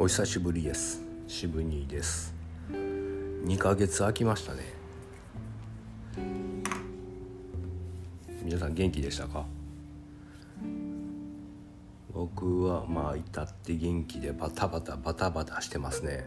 [0.00, 1.02] お久しぶりです。
[1.26, 2.32] 渋兄です。
[2.70, 4.60] 2ヶ月空きましたね。
[8.44, 9.44] 皆さん元気でしたか？
[12.14, 16.24] 僕はまあ至って元気でバタバタバタバタしてますね。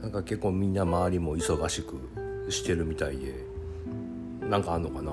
[0.00, 3.34] なんか結構みんな周りも忙しくしてるみたいで
[4.48, 5.12] なんかあんのかな？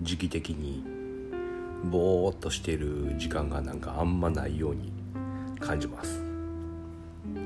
[0.00, 0.84] 時期的に
[1.90, 4.92] ぼーっとしてる時間がなんかあんまないように
[5.60, 6.22] 感じます。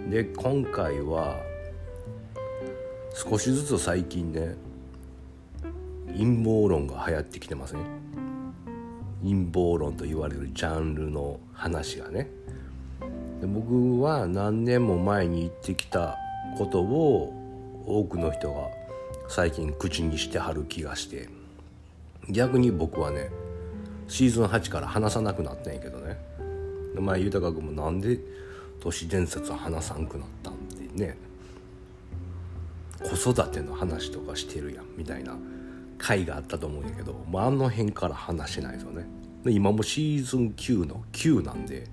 [0.08, 1.36] で今回は
[3.14, 4.54] 少しずつ最近ね
[6.06, 7.80] 陰謀論が流行ってきてますね。
[9.22, 12.30] 陰謀論と言われるジャンルの話がね。
[13.40, 16.16] で僕は何年も前に言ってきた
[16.56, 17.32] ことを
[17.86, 18.68] 多くの人が
[19.28, 21.28] 最近口にしてはる気がして。
[22.30, 23.30] 逆に僕はね
[24.08, 26.03] シーズン8から話さなくなったんやけどね。
[27.04, 28.18] 前豊君もなんで
[28.80, 31.16] 都市伝説話さんくなったんってね。
[33.04, 35.36] 子育ての話とかしてるやんみたいな
[35.98, 39.04] 回があったと思うんやけど、まあ、あの辺から話しないですよね。
[39.44, 41.86] で今もシーズン9の9なんで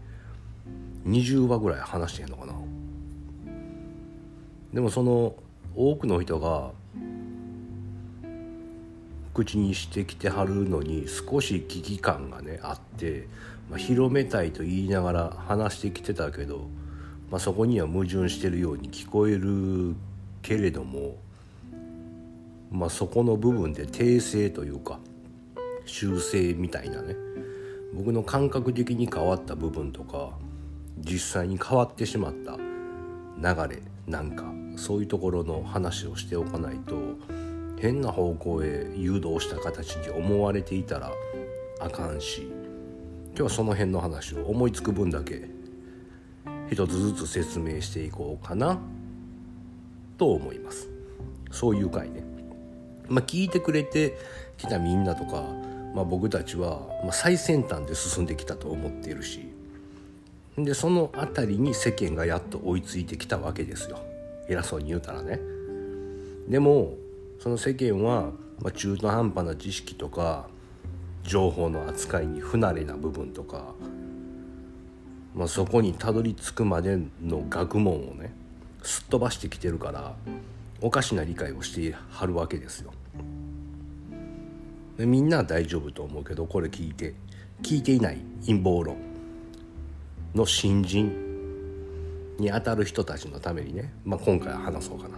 [1.05, 2.53] 20話ぐらい話してんのかな。
[4.73, 5.35] でもその
[5.75, 6.71] 多くの人が
[9.33, 13.27] 口にしてきてはるのに少し危機感がねあって、
[13.71, 16.67] まあ、広めたいと言いながら話してきてたけど、
[17.31, 19.95] まあ、そこには矛盾してるように聞こえる
[20.41, 21.15] けれども、
[22.69, 24.99] まあ、そこの部分で訂正というか
[25.85, 27.15] 修正みたいなね
[27.93, 30.31] 僕の感覚的に変わった部分とか
[30.99, 34.43] 実際に変わってしまった流れなんか
[34.75, 36.95] そういうところの話をしておかないと
[37.79, 41.11] 変な方向へ誘導した形に思われていたら
[41.79, 42.60] あかんし
[43.33, 45.47] 今日はその辺の話を思いつく分だけ
[46.69, 48.79] 一つずつ説明していこうかな
[50.17, 50.89] と思います。
[51.49, 52.23] そういう回ね。
[53.07, 54.17] まあ聞いてくれて
[54.57, 55.43] きたみんなとか、
[55.95, 56.81] まあ、僕たちは
[57.11, 59.49] 最先端で進んできたと思っているし
[60.57, 63.99] でその辺りに世間がやっと追いついてきたわけですよ。
[64.47, 65.39] 偉そうに言うたらね。
[66.47, 66.93] でも
[67.39, 68.31] その世間は、
[68.61, 70.47] まあ、中途半端な知識とか
[71.23, 73.73] 情報の扱いに不慣れな部分とか、
[75.35, 78.33] まあ、そこにたどり着くまでの学問をね
[78.83, 80.15] すっ飛ばしてきてるから
[80.81, 82.91] おかしな理解をしてはるわけですよ。
[84.97, 87.13] でみんなは大丈夫と思うけどこれ聞いて
[87.61, 88.97] 聞いていない陰謀論
[90.35, 91.31] の新人
[92.37, 95.17] に当たる人たちのためにね、まあ、今回は話そうかな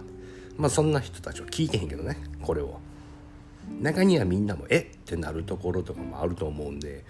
[0.56, 2.78] まあそんな人たちは聞いてへんけどねこれを
[3.80, 4.78] 中にはみんなもえ？
[4.78, 7.04] ってなるところとかもあると思うんで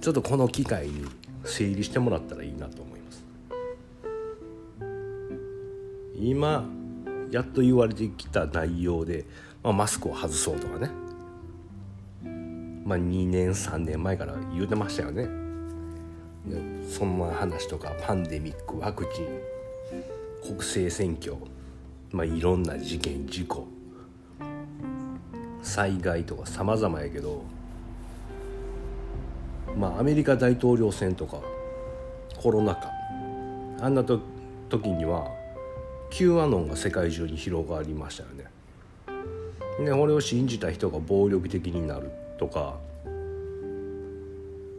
[0.00, 1.06] ちょっとこの機会に
[1.44, 3.24] 整理してもらったらいいなと思います。
[6.16, 6.68] 今
[7.30, 9.24] やっと言われてきた内容で、
[9.62, 10.90] まあ、マスクを外そうとかね。
[12.84, 15.28] まあ2年3年前から言うてましたよね。
[16.88, 19.26] そんな話とかパンデミックワクチン
[20.42, 21.36] 国政選挙
[22.12, 23.68] まあ、いろんな事件事故。
[25.62, 27.42] 災害とか様々やけど
[29.76, 31.40] まあアメリカ大統領選とか
[32.36, 32.90] コロナ禍
[33.80, 34.20] あんなと
[34.68, 35.30] 時には
[36.10, 38.44] Q アノンが世界中に広がりましたよね。
[39.84, 42.76] で俺を信じた人が暴力的になるとか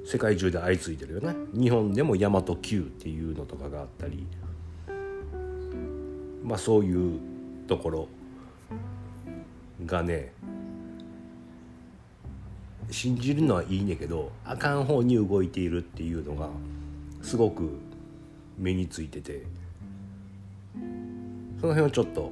[0.05, 4.27] 世界中で相次いでるよね日本でも大和 Q っていうのとかがあったり
[6.43, 7.19] まあそういう
[7.67, 8.07] ところ
[9.85, 10.33] がね
[12.91, 16.49] 信じるのはいいねんけどあかん方に動いているっていうのが
[17.21, 17.79] すごく
[18.57, 19.43] 目についてて
[21.59, 22.31] その辺をちょっと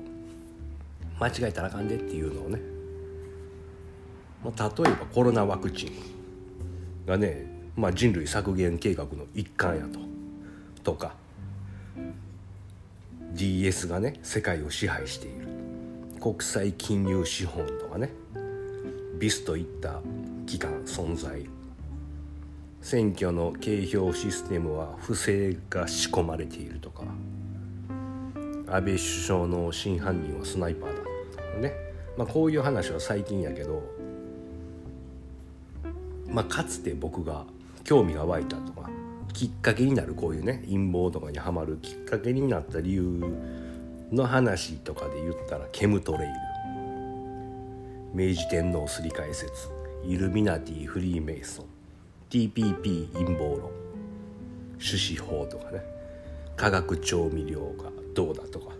[1.19, 2.59] 間違えたらあかんでっていうのをね、
[4.43, 5.91] まあ、例えばコロナワクチン
[7.05, 7.45] がね、
[7.75, 9.99] まあ、人類削減計画の一環やと。
[10.81, 11.13] とか
[13.33, 15.47] DS がね世界を支配している。
[16.21, 18.11] 国際金融資本とかね。
[19.19, 19.99] ビスといった
[20.49, 21.45] 機関存在。
[22.81, 27.03] 選挙の計票システムは不正が仕込まれているとか。
[28.65, 31.03] 安倍首相の真犯人はスナイパーだと
[31.53, 31.73] かね、
[32.17, 33.83] まあ、こういう話は最近やけど、
[36.27, 37.45] まあ、かつて僕が
[37.83, 38.89] 興味が湧いたとか
[39.33, 43.23] きっかけになるこういうね陰謀とかにはまるきっかけになった理由
[44.11, 46.33] の話とかで言ったらケムトレイル。
[48.13, 49.78] 明治天皇すり替え説。
[50.03, 51.65] イルミナティフリーメイソン
[52.29, 53.71] TPP 陰謀論
[54.79, 55.83] 種子法とかね。
[56.55, 58.73] 化学調味料がどうだとか。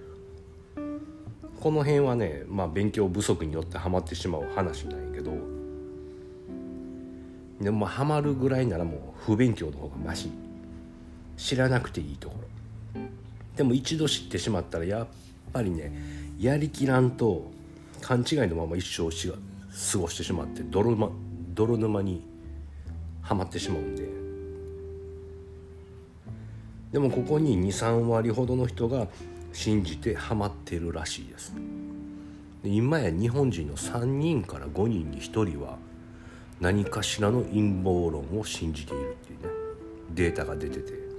[1.60, 5.31] この辺はねまあ勉強不足によってハマってしまう話なんやけど。
[7.62, 10.30] でもハマるぐらいならもう不勉強の方がマシ。
[11.36, 12.36] 知らなくていいとこ
[12.95, 13.01] ろ。
[13.57, 15.07] でも一度知ってしまったらやっ
[15.51, 15.92] ぱりね
[16.39, 17.51] やりきらんと
[18.01, 19.36] 勘違いのまま一生しが
[19.92, 21.10] 過ごしてしまって泥,、ま、
[21.54, 22.25] 泥沼に
[23.21, 24.10] はまってしまうんで。
[26.92, 29.07] でもここに23割ほどの人が
[29.54, 31.54] 信じてハマってるらしいです。
[32.63, 35.77] で今や日本人の3人から5人に1人は
[36.60, 39.50] 何かしらの陰謀論を信じているっていうね
[40.13, 41.10] データが出てて。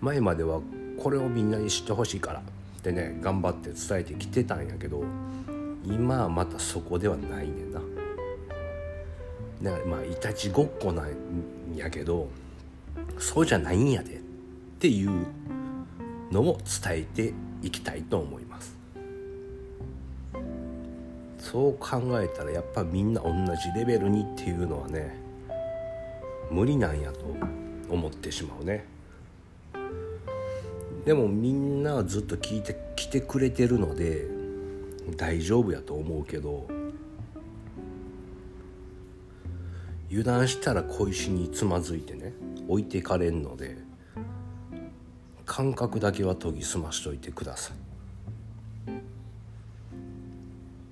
[0.00, 0.60] 前までは
[0.98, 2.42] これをみんなに知ってほしいから
[2.86, 5.02] ってね頑張って伝えてきてたんやけど
[5.84, 7.80] 今はまたそこではないねんな。
[9.62, 11.08] だからまあいたちごっこなん
[11.74, 12.28] やけど
[13.18, 14.18] そうじゃないんやでっ
[14.78, 15.26] ていう
[16.30, 18.76] のを伝えていきたいと思います。
[21.38, 25.16] そう考えたらやっぱみんな同じレベルにっていうのはね
[26.50, 27.20] 無理なんやと
[27.88, 28.95] 思ってしまうね。
[31.06, 34.26] でもみんなずっと聞いてきてくれてるので
[35.16, 36.66] 大丈夫やと思うけど
[40.10, 42.32] 油断したら小石につまずいてね
[42.66, 43.78] 置いていかれんので
[45.44, 47.76] 感覚だけは研ぎ澄ましといてください。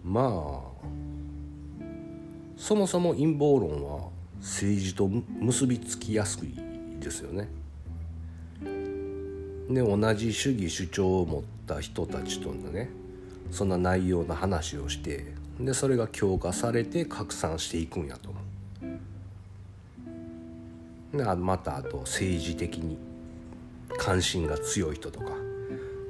[0.05, 0.87] まあ
[2.57, 6.55] そもそも陰謀論は政治と結びつきやすい
[7.01, 7.64] ですよね。
[9.69, 12.91] で同じ主義主張を持った人たちとのね
[13.51, 15.27] そんな内容の話をして
[15.59, 18.45] でそれが強化されて拡散していくんやと思う。
[21.17, 22.99] でまたあと政治的に
[23.97, 25.27] 関心が強い人とか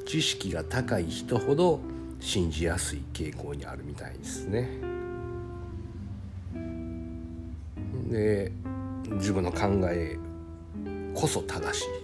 [0.06, 1.80] 知識が高い人ほど
[2.20, 4.68] 信じやすい傾向にあるみたいですね。
[8.10, 8.50] で
[9.12, 10.16] 自分の考え
[11.14, 12.03] こそ正しい。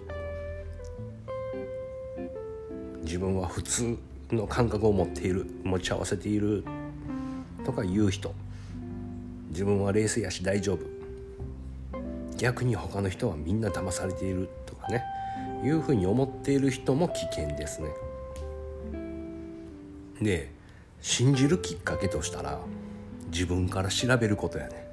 [3.11, 3.99] 自分は普通
[4.31, 6.62] の感覚を持っている持ち合わせている
[7.65, 8.33] とか言う人
[9.49, 10.87] 自分は冷静やし大丈夫。
[12.37, 15.03] 逆に他の人はみんな騙されているとかね。
[15.65, 17.89] いうふうに思っている人も危険ですね。
[20.23, 20.53] で
[21.01, 22.61] 信じるきっかけとしたら
[23.33, 24.87] 自分から調べることやね。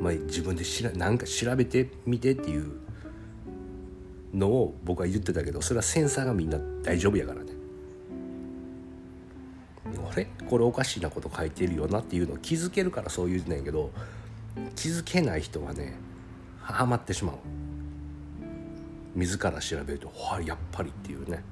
[0.00, 2.80] まあ自分でしらなんか調べてみてっていう
[4.34, 7.52] のを僕は言ってたけどそれはセンサーがみんな大丈夫やからね。
[10.10, 10.26] あれ？
[10.48, 13.90] これおかしいなこと書いてるよなっていうのを気づけるからそう言うてんやけど
[14.76, 15.98] 気づけない人はね
[16.60, 17.36] ハマってしまう。
[19.16, 21.42] 自ら調べると「わやっぱり」っていうね。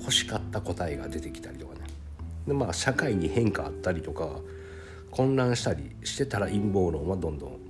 [0.00, 1.80] 欲しかった答えが出てきたりとかね。
[2.48, 4.40] でまあ社会に変化あったりとか
[5.12, 7.60] 混乱したりしてたら陰謀論はどんどん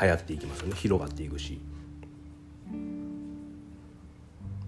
[0.00, 0.74] 流行っていきますよね。
[0.74, 1.60] 広がっていくし。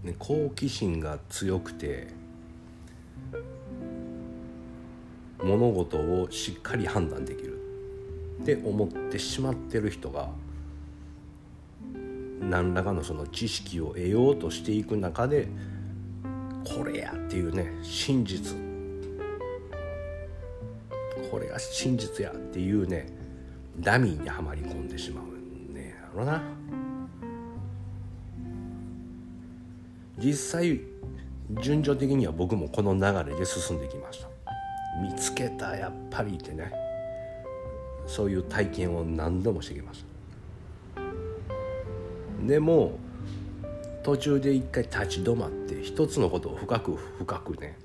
[0.02, 2.08] ね、好奇心が強くて
[5.42, 7.58] 物事をしっかり判断できる
[8.42, 10.28] って思ってしまってる人が
[12.40, 15.48] 何らかのその知識を得ようとしていく中で
[16.64, 18.56] これやっていうね真実
[21.30, 23.06] これが真実やっていうね
[23.80, 26.42] ダミーにはまり込んでしまうんねやろな。
[30.18, 30.80] 実際
[31.62, 34.28] 順序的には僕もこの流れで進んできました。
[35.00, 36.72] 見つけたやっぱりってね。
[38.06, 40.08] そういう体験を何度もしてきました。
[42.46, 42.98] でも
[44.02, 47.76] 途中で一回立ち止まって一つのことを深く深くね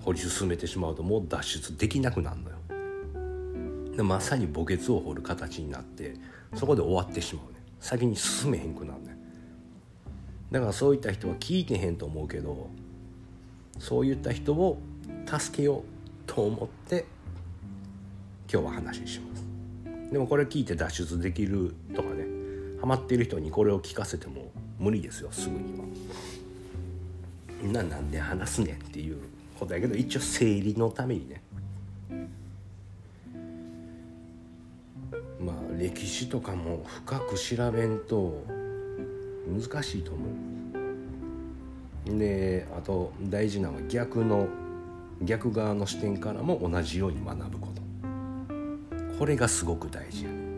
[0.00, 2.56] 掘り進めてしまうともう脱出できなくなるのよ。
[3.96, 6.14] でまさに墓穴を掘る形になって
[6.54, 7.60] そこで終わってしまうね。
[7.78, 9.21] 先に進めへんくなるね。
[10.52, 12.68] だからそういった人は聞いてへんと思うけど
[13.78, 14.78] そういった人を
[15.26, 15.82] 助けよう
[16.26, 17.06] と思って
[18.52, 19.42] 今日は話します。
[20.12, 22.26] でもこれ聞いて脱出できるとかね
[22.82, 25.86] ハマっている人にこれを聞かせても無理ですよすぐには。
[27.72, 29.16] ななんで話すねんっていう
[29.58, 31.42] ことやけど一応整理のためにね。
[35.40, 38.44] まあ歴史とかも深く調べんと
[39.46, 40.26] 難しいと思
[42.14, 42.18] う。
[42.18, 44.48] であと大事なのは逆の
[45.22, 47.82] 逆側の視点からも同じように学ぶこと。
[49.18, 50.52] これがすごく大事やね。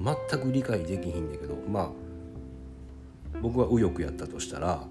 [0.00, 1.90] 全く理解できひんだけどまあ
[3.40, 4.84] 僕は右翼やったとしたら、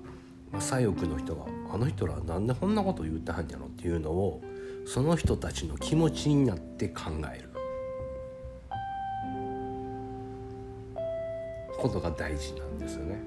[0.52, 4.42] まあ、左翼の人が「あの人らなんでこんなこと言ってはんやろ」っていうのを
[4.86, 7.04] その人たちの気持ちになって考
[7.34, 7.47] える。
[11.78, 13.22] ことが大事なんですよね。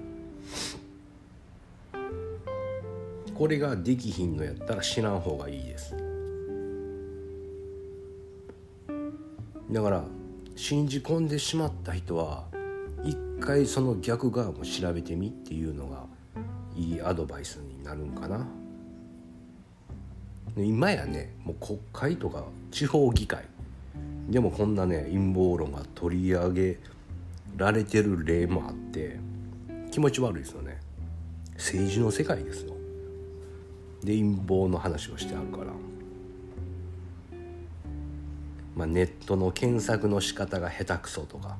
[3.34, 5.94] これができひんのやったら知らん方がいいです。
[9.70, 10.04] だから
[10.56, 12.44] 信じ込んでしまった人は
[13.04, 16.04] 一回その逆側も調べてみっていうのが
[16.76, 18.46] いいアドバイスになるんかな。
[20.56, 23.44] 今やねもう国会とか地方議会。
[24.28, 26.78] でもこんなね陰謀論が取り上げ
[27.60, 29.18] られてる例もあって
[29.90, 30.80] 気持ち悪いですよね。
[31.56, 32.74] 政治の世界ですよ。
[34.02, 35.66] で陰謀の話をしてあるから、
[38.74, 41.58] まあ、ネットの検索の仕方が下手くそとか。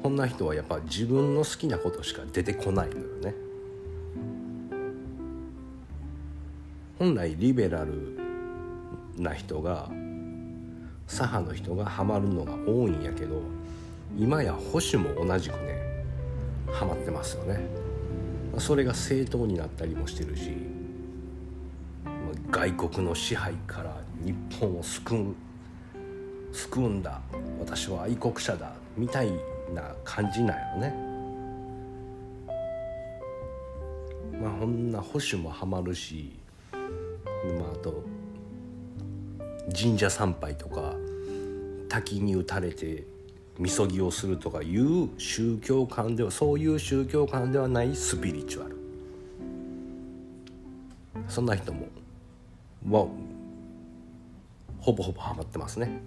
[0.00, 3.34] こんな人はやっぱ自分の好きなことしか出てこないのよね。
[7.00, 8.20] 本来リベラル
[9.18, 9.90] な人が
[11.06, 13.40] 左派の人がハマるのが多いんやけど
[14.16, 16.04] 今や保守も同じくね
[16.72, 17.84] ハマってますよね。
[18.58, 20.52] それが正当になったりもしてるし
[22.50, 25.34] 外国の支配から日本を救う
[26.52, 27.20] 救うんだ
[27.58, 29.32] 私は愛国者だみたい
[29.74, 30.94] な感じなんよね。
[34.40, 36.38] まあこんな保守もハマるし
[36.72, 38.04] まああと
[39.76, 40.93] 神社参拝とか
[41.94, 43.04] 滝に打たれて
[43.56, 48.76] みそぎをするとかいう宗教観ではそういう宗教観ではないスピリチュアル
[51.28, 51.86] そんな人も
[52.90, 53.06] は
[54.80, 56.02] ほぼほぼハマってますね。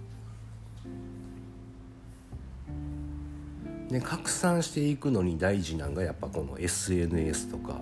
[3.90, 7.80] で拡散していくのに大事なんがやっぱこの SNS とか、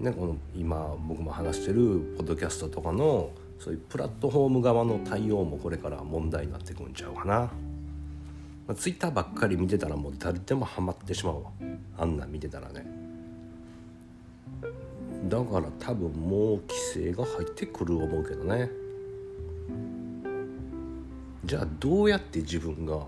[0.00, 3.30] ね、この今僕も話してるポッドキャストとかの
[3.62, 7.34] そういうプラットフォーム側の対応もこれから問題になってくんちゃうかな。
[8.66, 11.50] まあ、ツイッターばっかり見てたらもう誰でもハマってしまうわ。
[11.96, 12.84] あんな見てたらね。
[15.28, 18.68] だから多分もう規制が入ってくる思うけどね。
[21.44, 22.98] じゃあどうやって自分が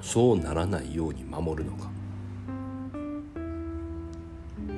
[0.00, 1.90] そうならないように守るのか。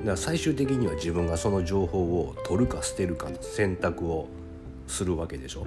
[0.05, 4.29] だ最終的には自分がその情報を取るか捨てるかの選択を
[4.87, 5.67] するわけでしょ。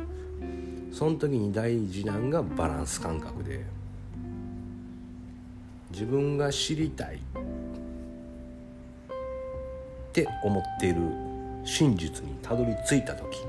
[0.92, 3.64] その時に大事なんがバランス感覚で。
[5.92, 7.20] 自分が知りたいっ
[10.14, 11.02] て思っている
[11.66, 13.46] 真実にたどり着いた時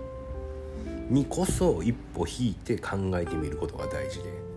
[1.09, 4.52] にこそ一歩引いて考えてみることが大事で。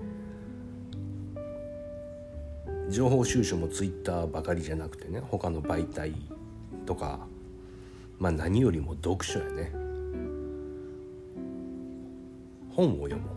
[2.89, 6.13] 情報収集もツイッターばかりじゃなくてね他の媒体
[6.85, 7.19] とか
[8.19, 9.71] まあ何よりも読書やね。
[12.71, 13.35] 本を読もう。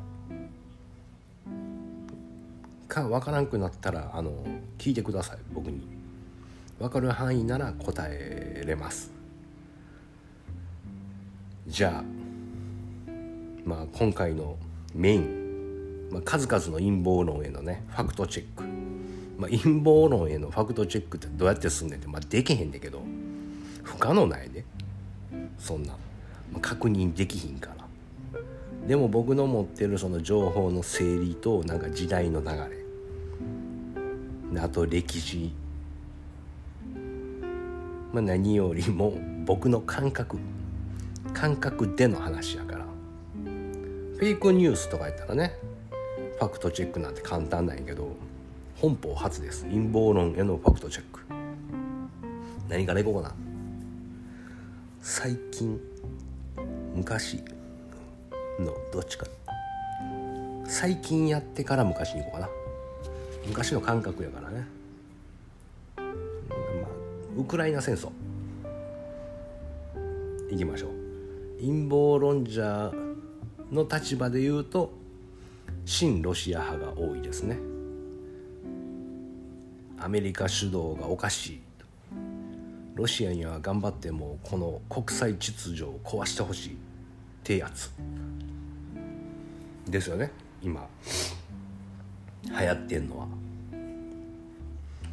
[2.89, 4.33] か分からんくなったらあの
[4.79, 5.87] 聞いてください僕に。
[6.79, 9.11] 分かる範囲なら答えれます。
[11.67, 12.05] じゃあ
[13.65, 14.57] まあ今回の
[14.95, 18.65] メイン、まあ、数々の陰謀論へのねファクトチェック、
[19.39, 23.01] まあ、陰謀論へのファクトチェックってどうやってすんねんって、まあ、できへんねんけど
[23.85, 24.65] 不可能ないで
[25.59, 25.93] そんな、
[26.53, 27.79] まあ、確認できひんから。
[28.87, 32.47] でも僕の持ってるその情報の整理となんか時代の流
[34.53, 34.61] れ。
[34.61, 35.53] あと歴史、
[38.13, 39.13] まあ、何よりも
[39.45, 40.39] 僕の感覚。
[41.35, 42.87] 感覚での話やから。
[44.17, 45.53] フェイクニュースとかやったらね
[46.39, 48.17] ファクトチェックなんて簡単なんやけど。
[48.81, 49.65] 本邦初です。
[49.65, 51.21] 陰謀論へのファクトチェック。
[52.69, 53.35] 何からいこうかな。
[55.01, 55.81] 最近
[56.95, 57.43] 昔
[58.61, 59.27] のどっちか。
[60.65, 62.49] 最近やってから昔に行こうかな。
[63.49, 64.65] 昔の感覚やからね、
[65.97, 66.07] まあ、
[67.37, 68.13] ウクライナ戦争。
[70.53, 70.91] いきましょう。
[71.61, 72.93] 陰謀論者
[73.73, 74.93] の立場で言うと
[75.85, 77.59] 親ロシア派が多いですね。
[80.09, 81.61] アメリカ主導がおかしい
[82.95, 86.77] ロシアには頑張ってもこの国際秩序を壊してほしいっ
[87.45, 87.93] てやつ
[89.87, 90.87] ですよね今
[92.43, 93.27] 流行ってんのは。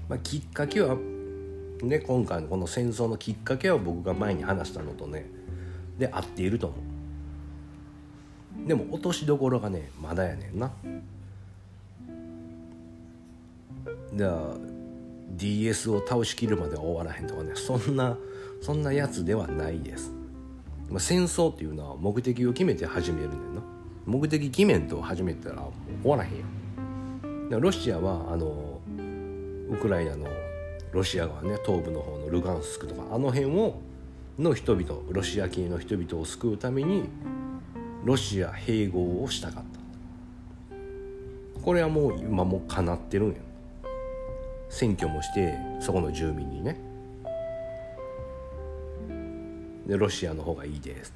[0.08, 0.96] まあ、きっかけは
[1.84, 5.26] ね今回のこの戦争のきっかけは僕が前に話したのとね
[6.00, 6.76] で合っていると思
[8.64, 8.68] う。
[8.70, 10.72] でも落としどころがねまだやねんな
[14.14, 14.75] じゃあ
[15.38, 17.52] DS を倒しきるまでは終わらへんとかね。
[17.56, 18.18] そんな
[18.62, 20.12] そんなやつではないです、
[20.90, 23.62] まあ、戦争っていうのは目的を決めて始めるねんな。
[24.06, 25.72] 目的決めんと始めたらもう
[26.04, 27.62] 終わらへんやん。
[27.62, 28.80] ロシアはあの
[29.70, 30.28] ウクライナの
[30.92, 33.80] ロシア側ね東部の方のルガンスクとかあの辺を
[34.40, 37.10] の人々ロシア系の人々を救うために
[38.04, 41.62] ロシア併合をしたかった。
[41.62, 43.38] これはもう今もかなってるんや
[44.70, 46.78] 選挙もしてそこの住民にね。
[49.88, 51.14] でロシアの方がいいです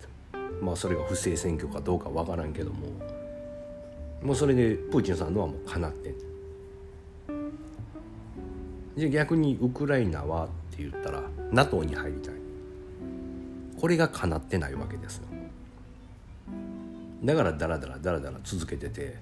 [0.61, 2.87] まあそれが不正選挙かどうかわからんけども。
[4.21, 6.09] もうそれでプーチンさんのはもうかなって。
[6.09, 6.15] ん
[8.97, 12.33] じゃ逆にウクライナはって言ったら NATO に入りたい。
[13.79, 15.23] これが叶ってないわけですよ。
[17.23, 19.15] だからダラダラダラダラ続けてて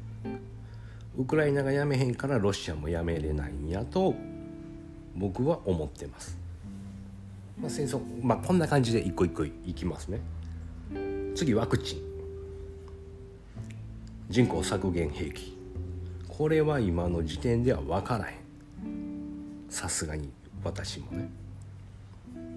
[1.18, 4.14] ウクライナがやめへんからロシアもやめれないんやと
[5.16, 6.38] 僕は思ってます、
[7.60, 10.20] まあ、戦争まあこんな感じで一個一個いきますね。
[11.36, 12.02] 次ワクチン。
[14.30, 15.58] 人口削減兵器。
[16.28, 18.38] これは今の時点では分からへん。
[19.70, 20.30] さすがに
[20.64, 21.30] 私もね。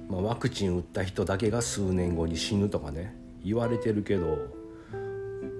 [0.09, 3.15] まあ、ワクチン打った人だけが数年後に死ぬとかね。
[3.43, 4.37] 言われてるけど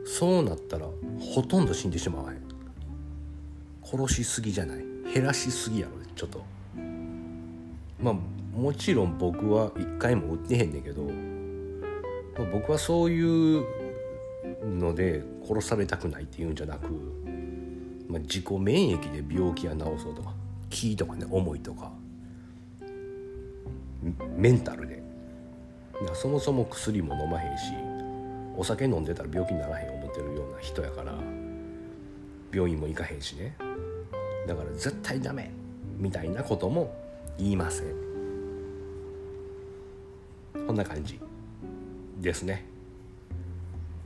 [0.05, 0.87] そうなったら
[1.19, 2.40] ほとんど死んでしまわへん。
[3.91, 4.85] 殺しすぎじゃない？
[5.13, 6.45] 減らしすぎやろちょっと。
[8.01, 8.15] まあ
[8.57, 11.11] もちろん僕は一回も打ってへんねんけど、ま
[12.45, 13.65] あ、僕はそういう
[14.65, 16.91] ので殺されたくないっていうんじゃなく、
[18.09, 20.33] まあ、自己免疫で病気や治そうとか
[20.69, 21.91] 気とかね思いとか
[24.37, 25.01] メンタルで。
[26.15, 27.65] そもそも薬も飲まへんし
[28.57, 31.13] お酒飲んでたら病気にならへん思ってるような人やから
[32.53, 33.57] 病院も行かへんしね。
[34.47, 35.51] だから絶対ダメ
[35.99, 36.95] みたいなことも
[37.39, 37.87] 言いません。
[40.67, 41.21] こんな感じ
[42.21, 42.65] ですね。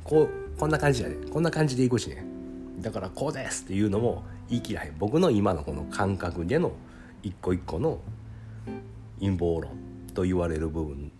[0.02, 2.24] こうこんな感じやねこんな感じでいくしね。
[2.80, 4.94] だからこうですっていうのも言い切らへん。
[4.98, 6.72] 僕の今のこの感覚での
[7.22, 8.00] 一個一個の
[9.20, 9.76] 陰謀論
[10.12, 11.10] と言われる部分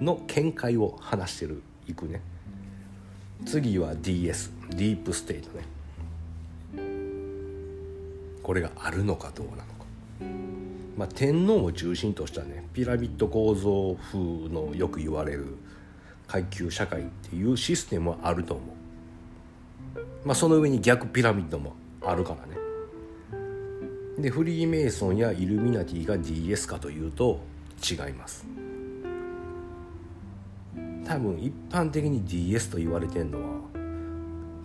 [0.00, 1.62] の見解を話してる。
[1.86, 2.22] いくね。
[3.44, 5.73] 次は DS ディープステートね。
[8.44, 9.64] これがあるのかどうなのか。
[10.96, 15.56] まあ天皇を中心としたねピラミッド構造風のよく言われる
[16.28, 18.66] 階級社会っていうシステムはあると思う。
[20.24, 22.54] まあその上に逆ピラミッドもあるからね。
[24.18, 27.40] でフリーメイソンやイルミナティが DS かというと
[27.82, 28.46] 違います。
[31.04, 33.60] 多分一般的に DS と言われてるのは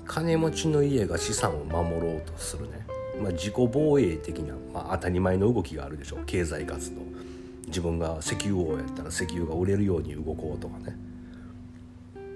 [0.06, 2.79] 金持ちの家が資産を守ろうとするね、
[3.20, 6.20] まあ、自己防衛的な、まあ、当たり前の動きがあるでしょう。
[6.26, 7.02] 経済活動。
[7.68, 10.98] 自分が石油王やったら石油が売れるように動こうとかね。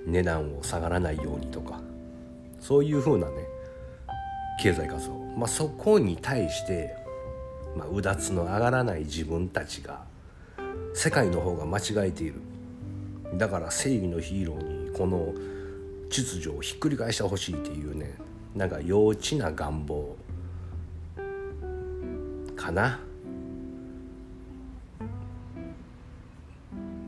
[0.05, 1.79] 値段を下がらないようにとか。
[2.59, 3.33] そういうふうなね
[4.61, 6.95] 経済活動、まあ、そこに対して
[7.75, 10.01] まあ、うだつの上がらない自分たちが
[10.93, 12.35] 世界の方が間違えている。
[13.35, 15.33] だから正義のヒーローにこの
[16.09, 18.13] 秩序をひっくり返してほしいっていうね
[18.55, 20.15] なんか幼稚な願望。
[22.63, 22.99] かな。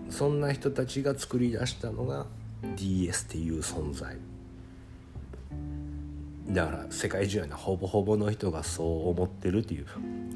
[0.09, 2.25] そんな人たちが作り出したのが
[2.75, 4.17] DS っていう存在。
[6.49, 9.85] だから世界中やなほぼほぼの人がそう思ってるっていう。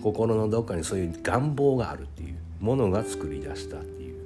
[0.02, 2.36] 心のどっかにそういう願望があるっていう。
[2.60, 4.20] ものが作り出したっていう。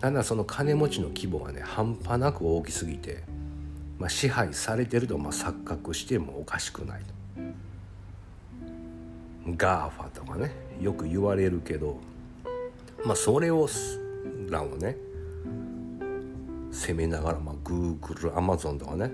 [0.00, 3.22] ただその金持ちの規模がね半端なく大きすぎて、
[3.98, 7.21] まあ、支配されてるとまあ錯覚してもおかしくないと。
[9.56, 11.98] GAFA とかねよく言われるけど
[13.04, 13.68] まあそれ
[14.48, 14.96] らをね
[16.70, 19.10] 攻めながら、まあ、Google、Amazon とかね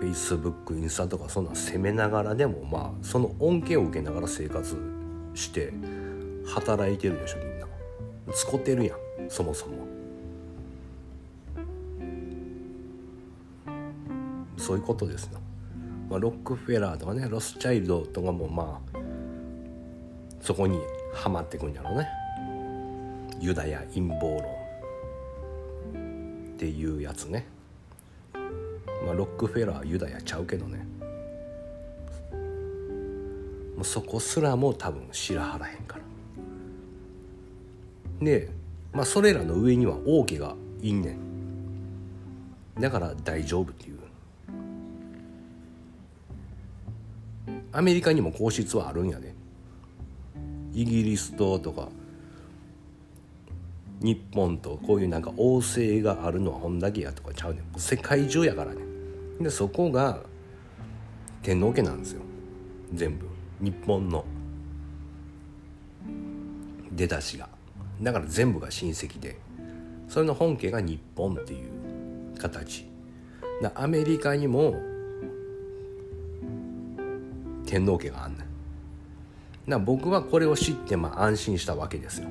[0.00, 4.76] Facebook インスタとかそんな攻めながらでもまあその恩恵を受けながら生活
[5.34, 5.72] して
[6.46, 7.66] 働いてるでしょみんな。
[8.32, 9.84] 使ってるやんそもそも。
[14.56, 15.38] そういうことですよ、
[16.08, 18.93] まあ、ロックフェラーとかねロスチャイルドとかもまあ
[20.44, 20.78] そこに
[21.14, 22.06] はまってくんやろうね。
[23.40, 24.42] ユダヤ陰謀論
[26.54, 27.46] っていうやつね。
[29.06, 30.86] まあ、ロックフェラーユダヤちゃうけどね。
[33.74, 36.04] もうそこすらも多分知らはらへんから。
[38.26, 38.50] で
[38.92, 41.18] まあそれらの上には王家がいんねん。
[42.78, 43.98] だから大丈夫っていう。
[47.72, 49.34] アメリカにも皇室はあるんやね
[50.74, 51.88] イギリスととか
[54.00, 57.78] 日本とこういうなんか王政があるのは本だけやとかちゃうねん。
[57.78, 58.82] 世界中やからね。
[59.40, 60.20] でそこが
[61.42, 62.22] 天皇家なんですよ。
[62.92, 63.26] 全部。
[63.60, 64.24] 日本の。
[66.92, 67.48] 出だしが。
[68.02, 69.38] だから全部が親戚で。
[70.08, 71.70] それの本家が日本っていう
[72.38, 72.86] 形。
[73.74, 74.74] アメリカにも
[77.66, 78.43] 天皇家があんねん。
[79.66, 82.28] な僕はこれを知ってまあ安心したわけですよ。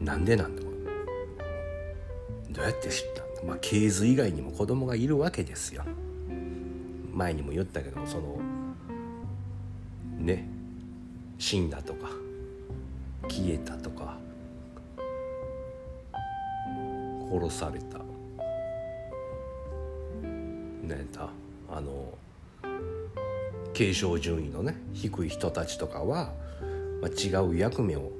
[0.00, 0.62] なんでなんだ
[2.50, 3.44] どうやって知った？
[3.46, 5.84] まあ系図以外にも子供がいるわけですよ。
[7.12, 8.38] 前にも言ったけどその
[10.18, 10.48] ね
[11.38, 12.08] 死んだとか
[13.28, 14.16] 消えたとか
[17.30, 17.98] 殺された。
[20.82, 21.28] ねだ
[21.70, 22.14] あの
[23.78, 26.32] 継承順位のね低い人たちとかは、
[27.00, 28.10] まあ、違う役目を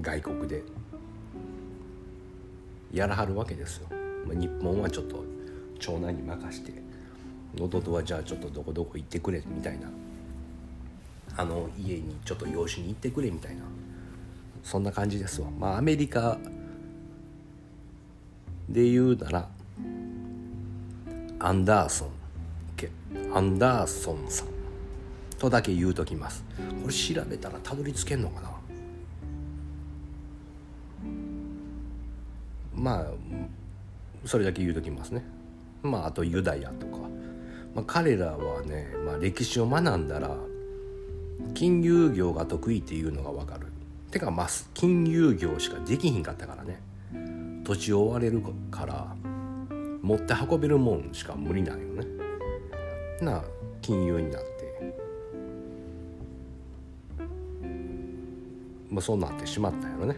[0.00, 0.62] 外国で
[2.92, 3.88] やらはるわけですよ。
[4.24, 5.24] まあ、日本はちょっと
[5.80, 6.72] 長男に任して
[7.60, 9.88] 弟はじゃあちょっとどこどこ行ってくれみたいな。
[11.36, 13.62] あの家にちょっと養子に行ってくれみたいな。
[14.62, 15.50] そんな感じですわ。
[15.50, 16.38] まあアメリカ
[18.68, 19.48] で言うなら
[21.40, 22.25] アンダーソン。
[22.76, 22.90] 家
[23.34, 24.48] アンダーソンさん。
[25.38, 26.44] とだけ言うときます。
[26.82, 28.50] これ調べたらたどり着けんのかな？
[32.74, 33.06] まあ
[34.24, 35.24] それだけ言うときますね。
[35.82, 36.98] まああとユダヤとか、
[37.74, 40.36] まあ、彼らはね、まあ、歴史を学んだら
[41.54, 43.66] 金融業が得意っていうのが分かる。
[44.10, 46.80] てかまあ金融業しかできひんかったからね。
[47.64, 49.14] 土地を追われるから
[50.00, 52.15] 持って運べるもんしか無理なんよね。
[53.24, 53.42] な
[53.82, 54.46] 金融になって
[58.90, 60.16] まあそうなってしまったんやろね。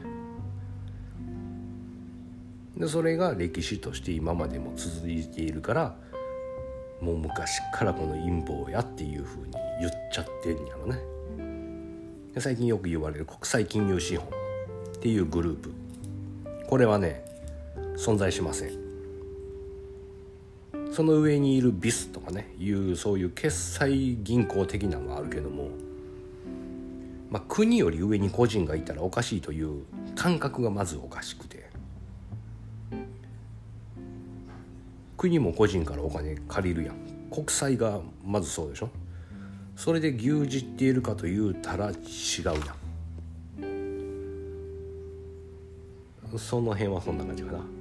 [2.77, 5.97] でそれが歴史として今までも続いているから
[7.01, 10.99] もう昔からこの陰謀やっていうふうに言っちゃってんやろね。
[12.35, 14.31] で最近よく言われる国際金融資本っ
[15.01, 15.73] ていうグループ。
[16.69, 17.25] これはね
[17.97, 18.88] 存在しません。
[20.99, 25.69] その上にいるビスとかねいうそういう決済銀行的なのはあるけども、
[27.31, 29.85] まあ、国より上に個人がいたらおかしいという
[30.17, 31.71] 感覚がまずおかしくて
[35.17, 36.97] 国も個人からお金借りるやん。
[37.31, 38.91] 国債がまずそうでしょ。
[39.77, 42.53] それで牛耳っているかというたら違うや
[46.35, 46.37] ん。
[46.37, 47.78] その辺はそんな感じかな。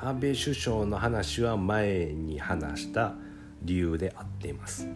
[0.00, 3.14] 安倍首相の話は前に話した
[3.62, 4.88] 理由で合っています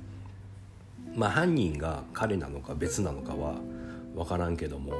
[1.15, 3.57] まあ犯人が彼なのか別なのかは
[4.15, 4.93] 分からんけども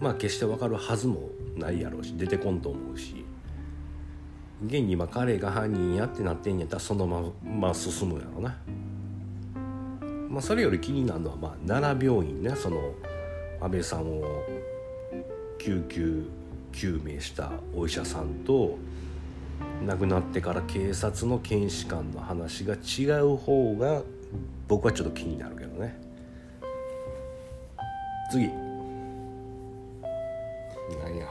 [0.00, 3.24] まあ決して分かるはずもないやろうし出てこんと思うし
[4.66, 8.56] 現に今彼が犯人やってなってんやったらそのまま進むやろな。
[10.28, 12.94] まあ、それより気になるのは、まあ、奈良病院ねその
[13.60, 14.24] 安倍さんを
[15.58, 16.24] 救急
[16.72, 18.78] 救命したお医者さんと
[19.86, 24.02] 亡くなってから警察の検視官の話が違う方が
[24.68, 26.00] 僕はちょっと気になるけどね。
[28.30, 28.48] 次。
[31.04, 31.26] 何や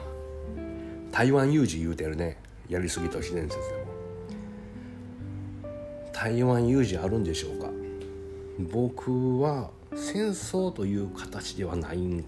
[1.12, 2.38] 台湾有事言うてるね。
[2.70, 3.82] やりすぎ都市伝説でも。
[6.14, 7.70] 台湾有事あるんでしょうか。
[8.72, 12.24] 僕は戦争という形ではないん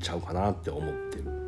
[0.00, 1.45] ちゃうかなって思ってる。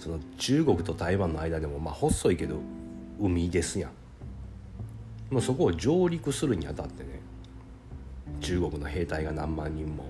[0.00, 2.56] その中国と台湾の間でもまあ細いけど
[3.20, 5.34] 海ですやん。
[5.34, 7.20] もうそこを上陸するにあたってね
[8.40, 10.06] 中国の兵隊が何万人も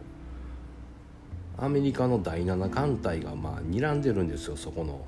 [1.58, 5.04] アメリカの第7艦隊がまあ睨んでるんですよそこの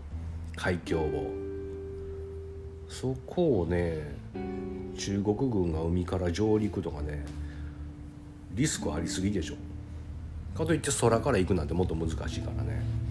[0.57, 1.33] 海峡を。
[2.89, 4.17] そこをね
[4.99, 7.25] 中国軍が海から上陸とかね
[8.55, 9.55] リスクありすぎでしょ。
[10.59, 13.02] かといって空から行くなんてもっと難しいからね。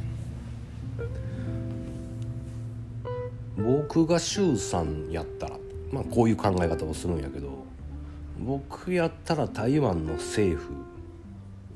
[3.58, 5.58] 僕が周さんやったら
[5.92, 7.66] まあこういう考え方をするんやけど
[8.40, 10.74] 僕やったら台湾の政府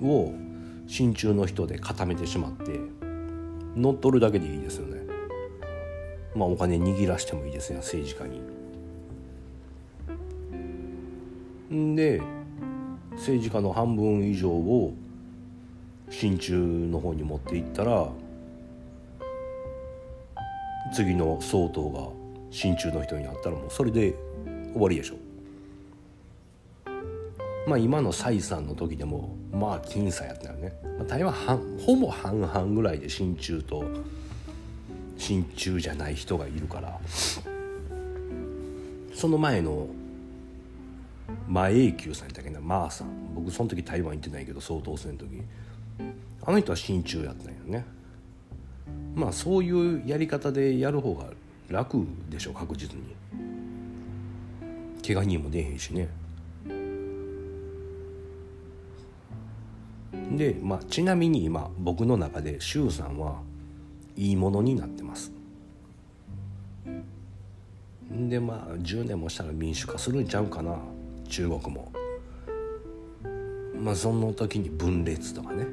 [0.05, 0.33] を
[0.87, 2.79] 親中の人で固めてしまって
[3.75, 5.01] 乗っ取るだけでいいですよね
[6.35, 8.41] まあお金握らしてもいいですね政治家に。
[11.73, 12.21] んで
[13.13, 14.93] 政治家の半分以上を
[16.09, 18.09] 親中の方に持っていったら
[20.93, 22.09] 次の総統が
[22.51, 24.13] 親中の人になったらもうそれで
[24.73, 25.15] 終わりでしょ
[27.67, 33.83] まあ今の蔡さんの時でもまあ僅差やったよね、まあ、台湾半ほぼ半々ぐらいで親中と
[35.17, 36.99] 親中じゃない人がいるから。
[39.15, 39.87] その前の
[41.47, 43.33] 馬英九さんやったっけなマーさん。
[43.33, 45.41] 僕その時台湾行ってないけど総統選の時。
[46.45, 47.85] あの人は親中やったんよね。
[49.15, 51.25] まあそういうやり方でやる方が
[51.69, 53.15] 楽でしょ確実に。
[55.05, 56.09] 怪我人も出へんしね。
[60.31, 63.41] で、まあ、ちなみに今僕の中で周さんは
[64.17, 65.31] いいものになってます。
[68.09, 70.77] でまあ10年もしたら民主化するんちゃうかな。
[71.29, 71.91] 中国も。
[73.79, 75.65] まあその時に分裂とかね。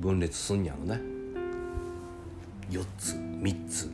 [0.00, 1.13] 分裂すんやろね。
[2.70, 3.90] 4つ3つ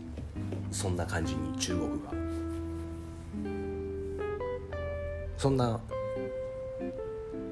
[0.71, 2.13] そんな感じに中国が。
[5.37, 5.81] そんな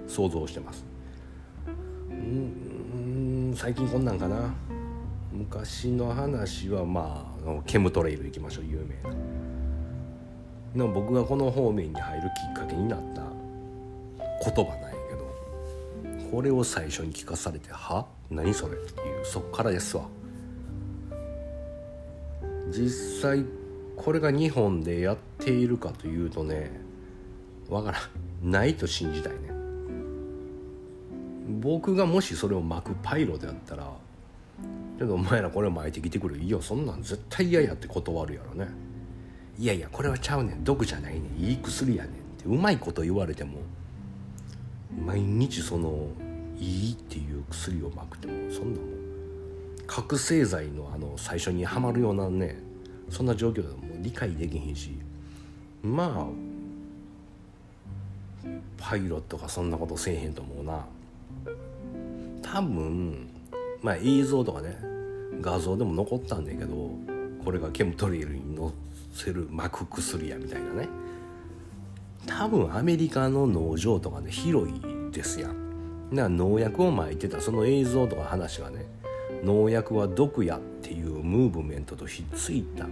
[0.07, 0.85] 想像をしてます。
[2.11, 4.55] うん最近こんなんかな。
[5.33, 8.87] 昔の話はまあケムトレイル行きましょう有
[10.75, 10.93] 名な。
[10.93, 13.23] 僕がこの方面に入るきっかけになった
[14.53, 18.07] 言葉なんやけどこれを最初に聞かされて「は？
[18.31, 20.05] 何それ?」っていうそっからですわ。
[22.71, 23.45] 実際
[23.97, 26.71] これが日本でやっているかというとね
[27.69, 28.51] わからん。
[28.51, 29.39] ないと信じたいね。
[31.61, 33.91] 僕がもしそれを巻くパイロであったら
[34.99, 36.39] けどお前らこれ巻いてきてくれ。
[36.39, 38.69] いやそんなん絶対嫌やって断るやろね。
[39.59, 40.65] いやいやこれはちゃうねん。
[40.65, 41.41] 毒じゃないねん。
[41.41, 42.13] いい薬やねん。
[42.13, 43.59] ってうまいこと言われても
[45.05, 46.09] 毎日その
[46.59, 48.98] いいっていう薬を巻くてもそんなもん。
[49.89, 52.61] 覚醒剤のあの最初にはまるようなね
[53.11, 54.93] そんな状況でも理解できへんし。
[55.83, 56.49] まあ
[58.77, 60.85] パイロットがそんなことせえへんと思うな。
[62.43, 63.29] 多分
[63.83, 64.77] まあ映像とかね
[65.41, 66.91] 画像でも残ったんだけど
[67.45, 68.73] これがケムトリールに乗
[69.13, 70.89] せる巻く薬やみたいなね。
[72.27, 75.57] 多分アメリカの農場とかね広いですやん。
[76.11, 78.87] な農薬をまいてたその映像とか話がね
[79.43, 82.87] 農薬は毒やっていうムーブメントとひっついた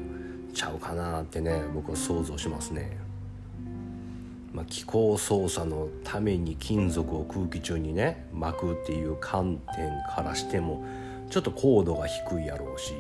[0.55, 2.97] ちゃうかなってね僕は想像しますね。
[4.53, 10.83] まあ、気候操作のために金属を空気中にね巻くっていう観点からしても
[11.29, 12.95] ちょっと高度が低いやろうし。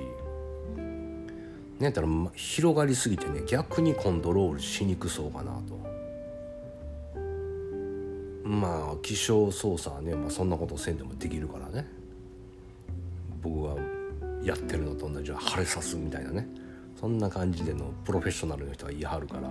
[1.78, 5.86] ねやったら広がりすぎてね逆にコントロールしにくそうかなと。
[8.46, 11.86] まあ気象操作はね、まあ、そんなことせんでもできるからね。
[13.42, 13.76] 僕が
[14.42, 16.46] やってるのと同じ晴れさすみたいなね。
[16.98, 19.50] そんな感じでのプロフェッショナルの人は言い張るから。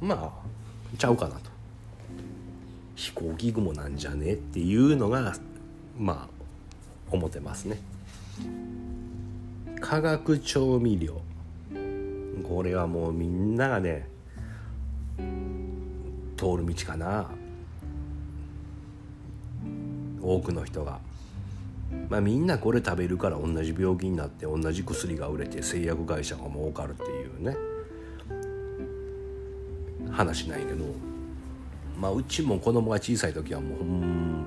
[0.00, 1.50] まあちゃうかなと。
[2.96, 5.34] 飛行機雲なんじゃねえっていうのが
[5.98, 7.78] まあ思ってますね。
[9.80, 11.20] 化学調味料。
[12.48, 14.08] これはもうみんながね
[16.36, 17.30] 通る道かな。
[20.22, 21.00] 多くの人が。
[22.08, 27.56] まあみんなこれ食べるから同じ病気になって同じ薬が売れて製薬会社が儲かるっていうね
[30.10, 30.84] 話ないけど
[31.98, 34.46] まあうちも子供が小さい時はもうほん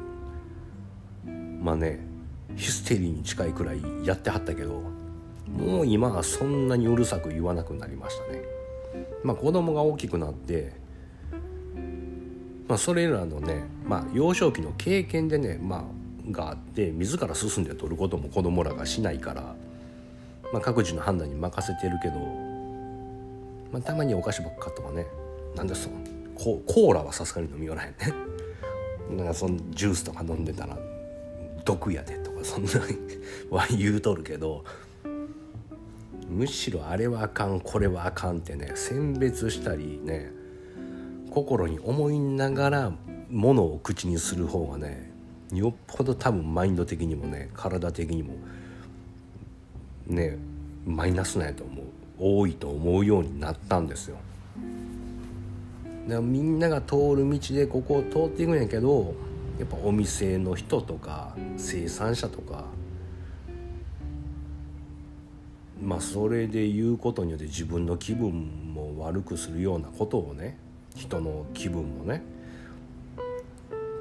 [1.63, 1.99] まあね
[2.55, 4.81] ヒステリーに近いくらいやってはったけど
[5.57, 8.41] もう今はそんなにうるさく言わなくなりましたね。
[9.23, 10.73] まあ子供が大きくなって
[12.67, 19.55] まあそれらのねまあ幼少期の経験でねまあがあって自ら進んで取ることも子供らがしないから、
[20.51, 22.19] まあ、各自の判断に任せてるけど、
[23.71, 25.05] まあ、たまにお菓子ばっかとかね
[25.55, 25.95] なんでその
[26.35, 28.13] ココーラはさすがに飲みよらへんね。
[29.15, 30.77] なんかそのジュースとか飲んでたら
[31.65, 32.71] 毒やでとかそんな
[33.51, 34.63] は 言うとるけど
[36.29, 40.31] むしろあれはあかんこれはあかんってね選別したりね
[41.29, 42.93] 心に思いながら
[43.29, 45.12] ものを口にする方がね
[45.59, 48.35] よっぽど多分マインド的にもね体的にも
[50.07, 50.37] ね
[50.85, 51.85] マイナスなんやと思う
[52.19, 54.17] 多いと思うようになったんですよ。
[56.07, 59.15] でみんなが通る道でここを通っていくんやけど
[59.57, 62.65] やっぱお店の人とか生産者とか
[65.81, 70.57] まあそれで言うことによって自分の気分も悪くするようなことをね
[70.95, 72.21] 人の気分もね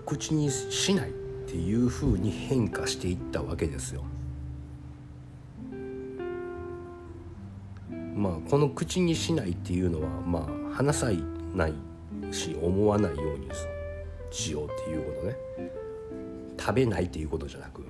[0.05, 4.05] 口にしないっていうふうに変化していったわけですよ。
[8.15, 11.11] まあこの口にしないっていうのはまあ話さ
[11.55, 11.75] ない
[12.31, 13.49] し思わないように
[14.31, 15.37] しようっていうことね。
[16.59, 17.83] 食べないっていうことじゃなく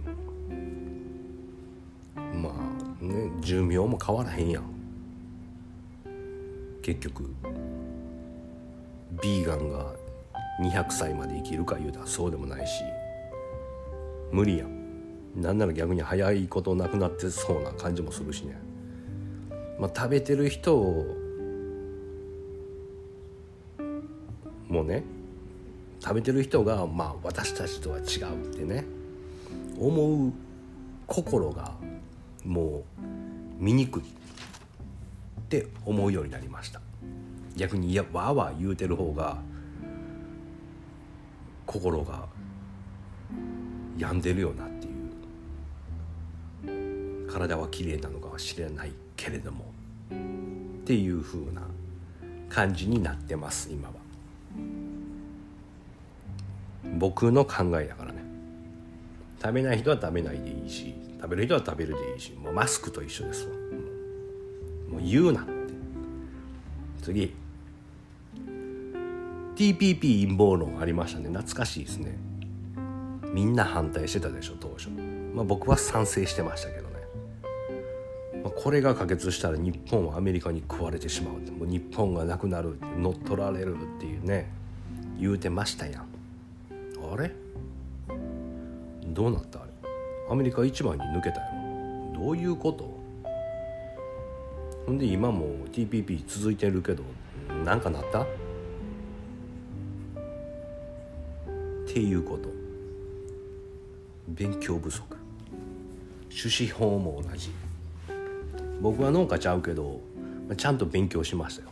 [2.17, 4.65] まあね寿命も変わらへんやん。
[6.81, 7.35] 結局
[9.23, 9.93] ビーガンが
[10.61, 12.83] 200歳まで生きるか言うたらそうでもないし。
[14.33, 14.67] 無理や。
[15.37, 18.57] なんなら逆に早いことなくなってそうな感じもするしね、
[19.79, 21.07] まあ、食べてる人を
[24.69, 25.05] もうね
[26.01, 28.05] 食べてる人がまあ私たちとは違う
[28.53, 28.85] ってね
[29.79, 30.33] 思う
[31.07, 31.73] 心が
[32.45, 32.83] もう
[33.59, 34.05] 醜いっ
[35.49, 36.81] て思うようになりました。
[37.57, 39.39] 逆にいやわーわー言うてる方が
[41.67, 42.27] 心が
[43.99, 44.91] 病んでるよなってい
[47.27, 47.31] う。
[47.31, 49.73] 体は綺麗なのかは知らないけれども。
[50.83, 51.63] っていう風な
[52.49, 53.95] 感じになってます今は。
[56.99, 58.23] 僕の考えだからね。
[59.41, 63.51] 食べない人は食べないでいいし食べる人は食べるでいいしもうマスクと一緒ですわ。
[64.91, 65.53] もう言うなって。
[67.03, 67.35] 次。
[69.57, 71.29] TPP 陰謀論ありましたね。
[71.29, 72.19] 懐かしいですね。
[73.33, 74.91] みんな反対してたでしょ当初、
[75.35, 76.95] まあ、僕は賛成してましたけどね、
[78.43, 84.51] まあ、これが可決したら日本はアメリカに食われてしまうもう日本がなくなる乗っ取られるっていうね。
[85.19, 86.03] 言うてましたやん。
[87.13, 87.33] あれ？
[89.07, 89.71] どうなったあれ？
[90.29, 91.47] アメリカ一番に抜けたよ
[92.15, 93.01] どういうこと？
[94.87, 97.05] ほんで今も TPP 続いてるけど
[97.65, 98.23] 何かなった？
[98.23, 98.27] っ
[101.87, 102.52] ていうこと。
[104.29, 105.17] 勉強不足。
[106.31, 107.51] 種子法も同じ。
[108.81, 110.01] 僕は農家ちゃうけど
[110.57, 111.69] ちゃんと勉強しましたよ。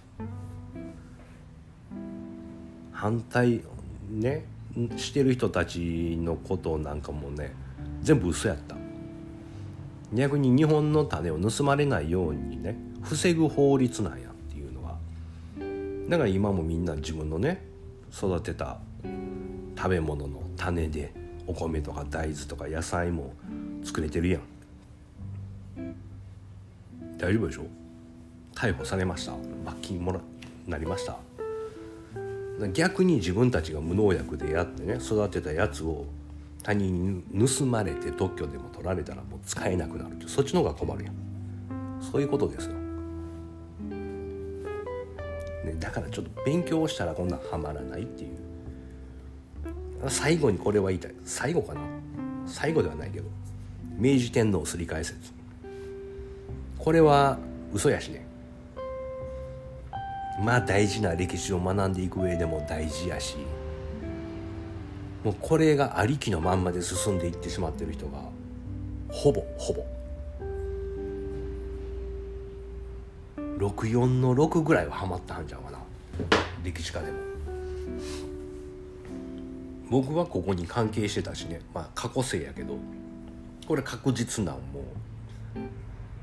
[2.93, 3.63] 反対
[4.11, 4.45] ね
[4.97, 7.55] してる人たちのことなんかもね
[8.03, 8.77] 全部嘘やった。
[10.13, 14.99] 逆に日本の種を盗まれないようにね防ぐ法律なんやっていうのは
[16.09, 17.65] だから今もみんな自分のね
[18.13, 18.79] 育てた
[19.77, 21.15] 食べ物の種で
[21.51, 23.35] お米とか大豆とか野菜も
[23.83, 24.43] 作れてるやん。
[27.19, 27.65] 大丈夫でしょ？
[28.55, 29.33] 逮捕されました？
[29.65, 30.21] 罰金もら
[30.69, 31.19] なりました？
[32.73, 36.07] 逆に自分たちが無農薬でやってね育てたやつを
[36.63, 41.15] 他人に盗まれて特許でも取られたらもう使えなくなるそっちの方が困るやん。
[42.01, 42.75] そういうことですよ、
[45.65, 48.39] ね、だからちょっと勉強したらこんなはまらないっていう。
[50.09, 51.15] 最後にこれは言いたい。
[51.25, 51.81] 最後かな？
[52.47, 53.27] 最後ではないけど。
[53.99, 55.33] 明治天皇すり替え説
[56.79, 57.39] これは
[57.73, 58.27] 嘘やしね。
[60.43, 63.37] まあ大事な歴史を学んでいく上でも大事やし。
[65.23, 68.23] もうこれがありきのまんまで進んでいってしまってる人が
[69.11, 69.85] ほぼほぼ。
[73.59, 75.79] 64の6ぐらいはハマったんちゃうかな。
[76.65, 77.30] 歴史家でも。
[79.91, 82.79] 僕はここに関係してたしねまあ過去生やけど
[83.67, 84.85] これ確実なんも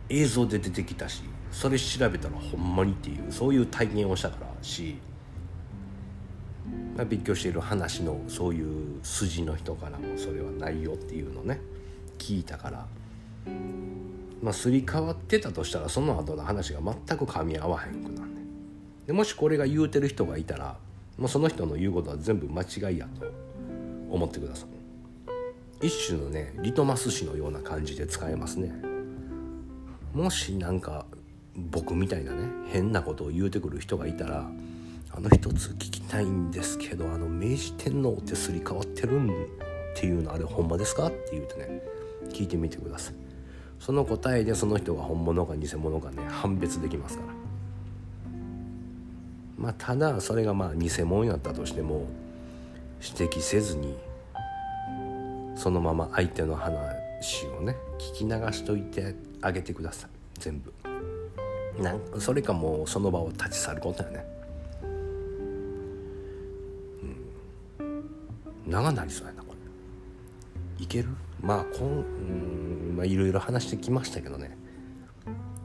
[0.10, 4.98] 映像で出てきたしそれ調べたらほんまにっていうそういう体験をしたからし、
[6.96, 11.60] まあ、勉強している話のそういう筋の人からもそれはないよっていうのね
[12.18, 12.86] 聞いたから。
[14.42, 18.42] まあすり替わってたとしたらその後の話が全く噛み合わへんくなんね
[19.08, 20.78] でもしこれが言うてる人がいたら
[21.18, 23.47] もうその人の言うことは全部間違いやと。
[24.10, 24.66] 思ってくださ
[25.82, 25.88] い。
[25.88, 28.72] 一種のねリトマス紙のような感じで使えますね。
[30.14, 31.06] もしなんか
[31.56, 34.50] 僕みたいなね変なことを言うてくる人がいたら
[35.12, 39.34] あの一つ聞きたいんですけどあの明治天皇ってすり替わってるんっ
[39.96, 41.82] ていうのあれほんまですかって言うてね
[42.30, 43.16] 聞いてみてください。
[43.80, 47.34] その答えでその人が本物か偽物かね判別できますから。
[49.58, 52.08] まあただそれがまあ偽物やったとしても
[53.02, 53.96] 指摘せずに
[55.56, 60.10] そのまま相手の話をね聞き流しといてあげてください。
[60.40, 60.74] 全部。
[61.82, 64.26] なんそれかもうその場を立ち去ることやね。
[67.80, 68.04] うん。
[68.68, 69.54] 長なりそうやなこ
[70.80, 70.84] れ。
[70.84, 71.10] いける？
[71.42, 74.58] まあこんうんまあいろいろ話してきましたけどね。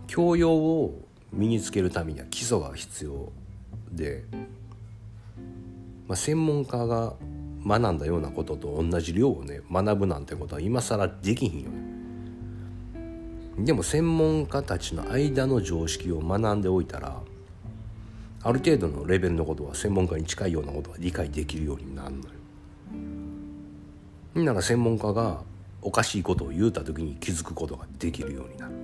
[0.07, 1.01] 教養を
[1.33, 3.33] 身につけるためには基礎が必要
[3.91, 4.25] で
[6.13, 7.15] まあ、専門家が
[7.67, 13.65] 学んだようなことと同じ量をね学ぶなんてことは今更できひんよね。
[13.65, 17.19] でも専門家たちの間の常識を学んでおいたら
[18.43, 22.17] ある程度のレベルのことは専門家に近いようなことが理解できるようになる
[24.35, 24.45] のよ。
[24.45, 25.41] なら専門家が
[25.81, 28.75] おかしいことを言うた時に気づくことができるようになる。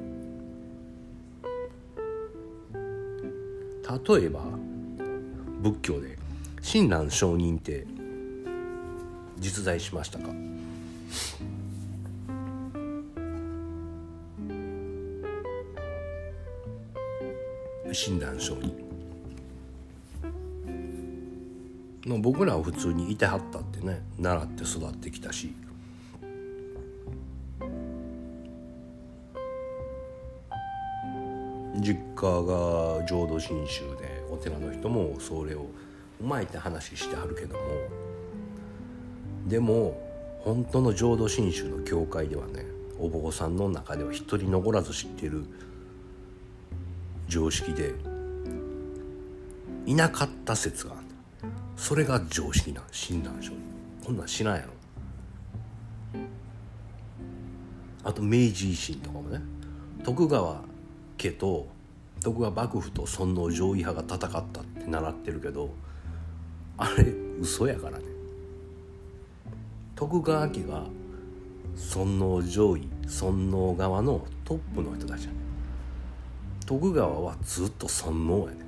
[4.19, 4.41] 例えば
[5.61, 6.17] 仏教で
[6.61, 7.87] 親鸞上人って
[9.39, 10.27] 実在しましたか？
[17.91, 18.75] 親鸞上人。
[22.07, 25.53] まあ僕らは普通にいてはったってね習って育ってきたし。
[31.81, 35.67] 実家が浄土真宗でお寺の人もそれを
[36.21, 37.61] うまいって話してはるけども
[39.47, 40.01] でも
[40.41, 42.65] 本当の浄土真宗の教会ではね
[42.99, 45.45] お坊さんの中では一人残らず知ってる
[47.29, 47.95] 常識で
[49.87, 51.09] いなかった説がある。
[51.77, 53.53] それが常識なん診断書。
[54.05, 54.73] こんなん知らんやろ。
[58.05, 59.41] あと明治維新とかもね
[60.03, 60.63] 徳川
[61.17, 61.69] 家と
[62.21, 65.71] 徳川幕府と尊王攘夷派が戦ったって習ってるけど
[66.79, 67.05] あれ
[67.41, 68.05] 嘘やからね。
[69.97, 70.85] 徳川家が
[71.75, 75.37] 尊王攘夷尊王側のトップの人たちやね。
[76.65, 78.61] 徳川はずっと尊王やね。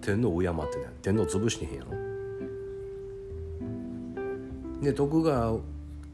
[0.00, 1.92] 天皇を敬ってね天皇潰してへんやろ。
[4.82, 5.58] で徳川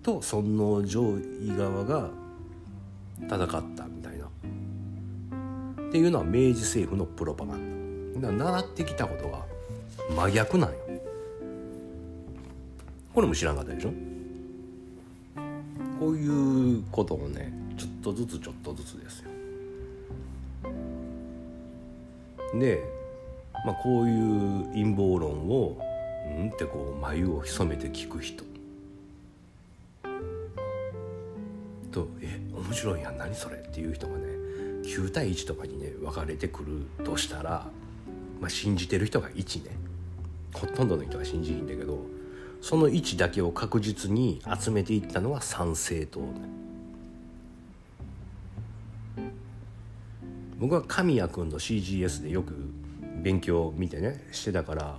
[0.02, 2.10] と尊王攘夷側が
[3.22, 4.26] 戦ったみたいな。
[4.26, 7.75] っていうのは明治政府のプロパガンダ。
[8.20, 9.44] 習ってきたことが
[10.14, 10.76] 真逆なんよ。
[13.14, 13.92] これも知らんかったでしょ？
[15.98, 19.30] こういうことをねちょっとずつちょっとずつですよ。
[22.58, 22.82] で、
[23.64, 25.78] まあ、こういう陰謀論を
[26.26, 28.44] うんってこう眉を潜めて聞く人。
[31.90, 34.26] と「え面白いやん何それ」っていう人がね
[34.84, 37.66] 9対1とかにね分かれてくるとしたら、
[38.40, 39.86] まあ、信じてる人が1ね。
[40.56, 41.98] ほとんどの人が信じひんだけど
[42.62, 46.26] その1だけを確実に集めていったのは参政党、
[50.58, 52.54] 僕は神谷君の CGS でよく
[53.22, 54.98] 勉強を見てねしてたから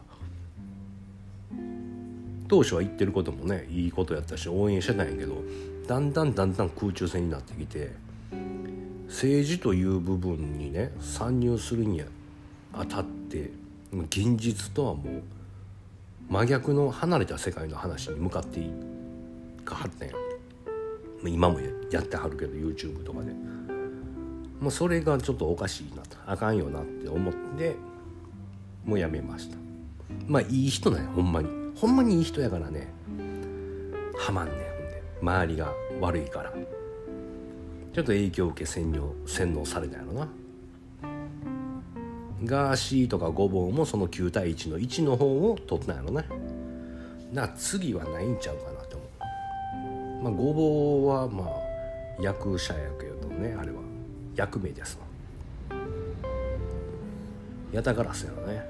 [2.48, 5.44] 当初は言ってることもねいいことやったし応援してたんやけど
[5.88, 7.92] だんだんだんだん空中戦になってきて
[9.08, 12.04] 政治という部分にね参入するに
[12.74, 13.52] あたって
[13.92, 15.24] 現実とはもう
[16.30, 18.72] 真逆の離れた世界の話に向かってい
[19.64, 20.14] かはったんや。
[21.26, 21.60] 今も
[21.92, 23.32] やってはるけど YouTube とかで。
[24.60, 27.76] もうそれがちょっとおかしいなとあかんよなって思って
[28.86, 29.58] もうやめました。
[30.28, 31.50] まあいい人なんやほんまに。
[31.76, 32.88] ほんまにいい人やからね。
[34.18, 35.04] はまんねんほんで。
[35.22, 36.52] 周りが悪いから。
[37.94, 40.28] ちょっと影響を受け洗脳洗脳されたやろな。
[42.46, 46.26] ガーシーとかごぼうもその9対1の1の方を取ったんやろね。
[47.34, 49.08] だから次はないんちゃうかなって思う。
[50.24, 51.48] まあごぼうはまあ
[52.22, 53.78] 役者やけどねあれは。
[54.36, 55.78] 役名ですわ。
[57.72, 58.64] ヤタガラスやろね。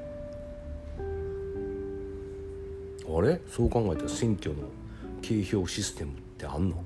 [3.09, 3.41] あれ？
[3.49, 4.63] そう考えたら選挙の
[5.21, 6.83] 計票システムってあんの？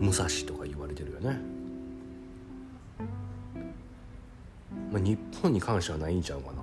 [0.00, 1.38] 武蔵とか言われてるよね。
[4.94, 6.62] まあ日本に関してはないんちゃうかな。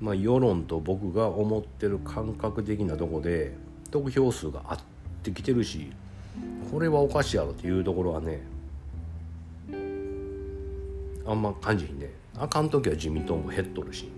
[0.00, 3.54] まあ世論と僕が思ってる感覚的なとこで
[3.92, 4.78] 得票数が合っ
[5.22, 5.92] てきてるし
[6.70, 8.42] これはおかしいやろっていうところはね
[11.24, 14.10] あんま感じひんであかん時は自民党も減っとるし。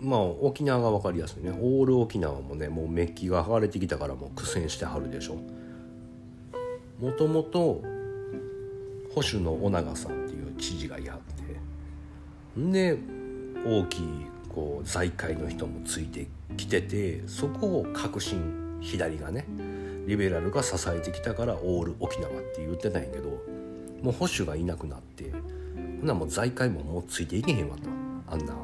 [0.00, 1.50] まあ沖縄が分かりやすいね。
[1.50, 5.36] オール沖縄もねもうメッキが剥がれてきたからもう苦戦してはるでしょ。
[7.02, 7.82] もともと
[9.12, 11.18] 保守の尾長さんっていう知事がいはっ
[12.54, 12.96] てんで
[13.66, 14.06] 大きい
[14.48, 19.46] こう財界の人もついてきててそこを革新左がね
[20.06, 23.30] リベラルが支えてきたからオール沖縄って言ってたんやけど
[24.00, 25.32] もう保守がいなくなって
[26.00, 27.82] ほなもう財界ももうついていけへんわと。
[28.28, 28.54] あんな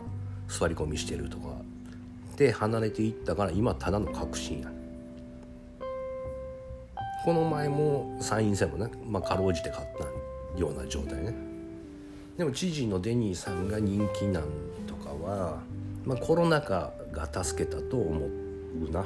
[0.48, 1.48] 座り込みしてるとか。
[2.36, 4.77] で離れていったから今ただの革新やね
[7.24, 11.34] この前も参院選もね、まあ、かろうじて勝ったような状態ね。
[12.36, 14.44] でも知事のデニーさんが人気なん
[14.86, 15.60] とかは、
[16.04, 19.04] まあ、コロナ禍が助けたと思うな、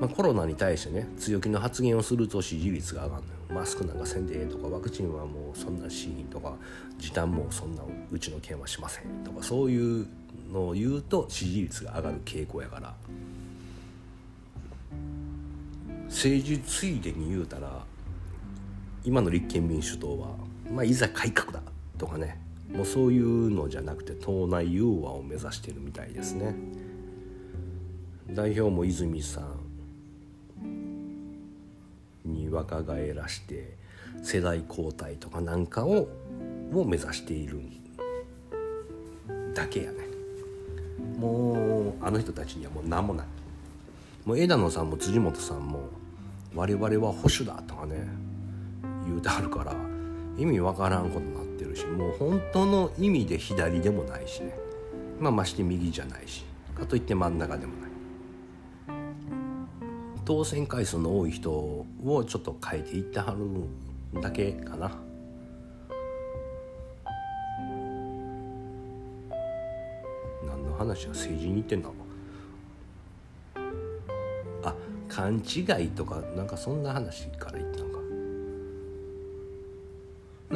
[0.00, 3.34] まあ、コロナに対してね強気の発言をすると支持率が上がるのよ。
[3.52, 6.54] マスクなんかせんでええとかワクチンはもうそんなしひんとか
[6.98, 10.06] 時短もそんなうちの県はしませんとかそういう
[10.50, 12.94] のを言うと支持率が上がる傾向やから。
[16.12, 17.84] 政治ついでに言うたら
[19.02, 20.28] 今の立憲民主党は、
[20.70, 21.60] まあ、いざ改革だ
[21.96, 22.38] とかね
[22.70, 26.54] もうそういうのじゃなくて党内融和を目指してるみたいですね。
[28.30, 29.40] 代表も泉さ
[30.62, 30.64] ん
[32.24, 33.76] に若返らして
[34.22, 36.08] 世代交代とかなんかを
[36.72, 37.60] を目指している
[39.54, 39.98] だけやね。
[41.18, 43.26] もうあの人たちにはもう何もない。
[44.24, 45.90] もう枝野さんも辻元さんも
[46.54, 48.06] 我々は保守だとかね
[49.06, 49.74] 言うてあるから
[50.36, 54.54] 意味わからんことになってるしもう本当の意味で左でもないしね。
[55.18, 56.44] まあまして右じゃないし
[56.74, 57.92] かといって真ん中でもない。
[60.24, 61.86] 当選回数の多い人を
[62.26, 64.90] ちょっと変えていってはるだけかな。
[70.46, 72.11] 何の話は政治に言ってんだろあ
[75.12, 77.92] 勘違いとかなんかそんな話から言ったのか。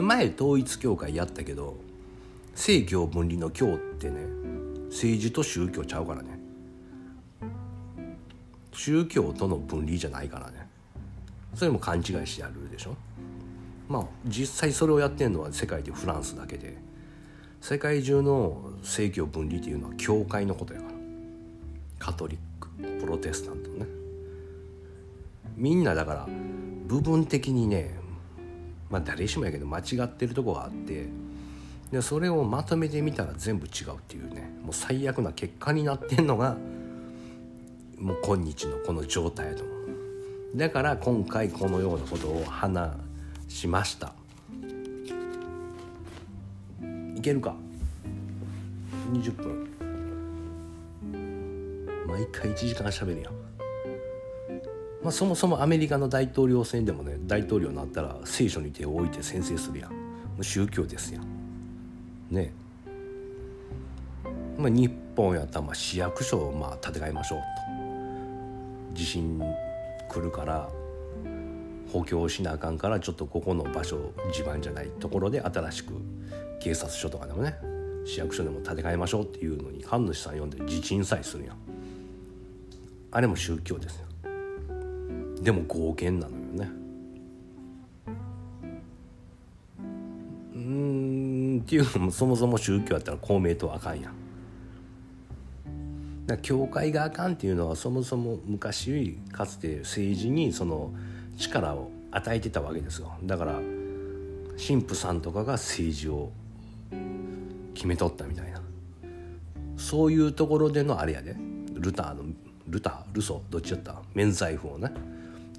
[0.03, 1.77] 前統一教会やったけど
[2.53, 4.23] 政教分離の教ってね
[4.89, 6.41] 政治と宗教ちゃうからね。
[8.73, 10.67] 宗教との分離じゃないからね。
[11.55, 12.97] それも勘違いしてやるでしょ。
[13.89, 16.79] まあ実際それをやってるのは世界でフランスだけで
[17.61, 20.93] 世界中の政教分離っていうのは教会のことやから。
[21.99, 22.69] カトリック
[23.01, 24.06] プロテスタントね。
[25.57, 26.29] みんなだから
[26.87, 27.99] 部分的にね
[28.91, 31.09] まあ誰しもやけど間違ってるとこがあって
[31.91, 36.57] でそれをまとめてみたら全部違うっていうねもう最悪な結果になってんのが
[37.99, 39.65] もう今日のこの状態やと。
[39.65, 39.77] 思う
[40.57, 42.91] だから今回このようなことを話
[43.49, 44.15] しました。
[47.15, 47.55] いけるか
[49.13, 49.67] ？20分。
[52.07, 53.46] 毎回1時間しゃべるやん。
[55.07, 59.93] まあ、そもそもアメリカの大統領選でもね大統領になったら聖書に手を置いて宣誓するやん。
[60.43, 61.25] 宗教ですやん。
[62.29, 62.53] ね。
[64.59, 67.39] まあ、日本やったらまあ市役所をまあ建て替えましょう
[68.91, 68.95] と。
[68.95, 69.41] 地震
[70.09, 70.69] 来るから
[71.93, 75.93] 補強しなあかんからちょっとここの場所地盤じゃないところで新しく
[76.59, 77.55] 警察署とかでもね
[78.05, 81.57] 市役所でも建て替えましょうっていうのに神主さん呼んで地震さえするやん。
[83.13, 84.06] あれも宗教ですよ。
[85.47, 86.69] でも合憲なのよね。
[90.57, 94.13] うんっていうのもそもそも宗教やったら公明党あかんやん。
[96.27, 100.93] だ教会があかんっていうのはそもそも昔かつて政治にその
[101.39, 103.13] 力を与えてたわけですよ。
[103.23, 103.53] だから
[104.67, 106.33] 神父さんとかが政治を
[107.75, 108.61] 決めとったみたいな。
[109.77, 111.37] そういうところでのあれやで。
[111.75, 112.25] ルターの
[112.67, 114.03] ルタールソどっちやった？
[114.13, 114.91] 免罪符をね。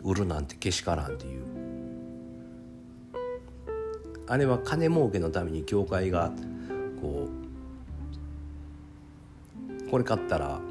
[0.08, 1.44] 売るなんてけしからんっていう。
[4.26, 6.32] あれは金儲けのために教会が
[7.02, 7.28] こ
[9.86, 10.62] うこれ買ったら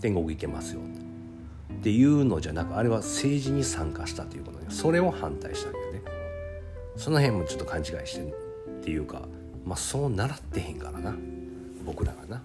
[0.00, 0.80] 天国行けますよ。
[0.80, 6.02] っていうのじゃなくあれは政治に参加したということでそれを反対したんだよね。
[6.96, 8.30] その辺もちょっと勘違いしてっ
[8.82, 9.22] ていうか
[9.64, 11.14] まあそう習ってへんからな。
[11.84, 12.42] 僕らがな。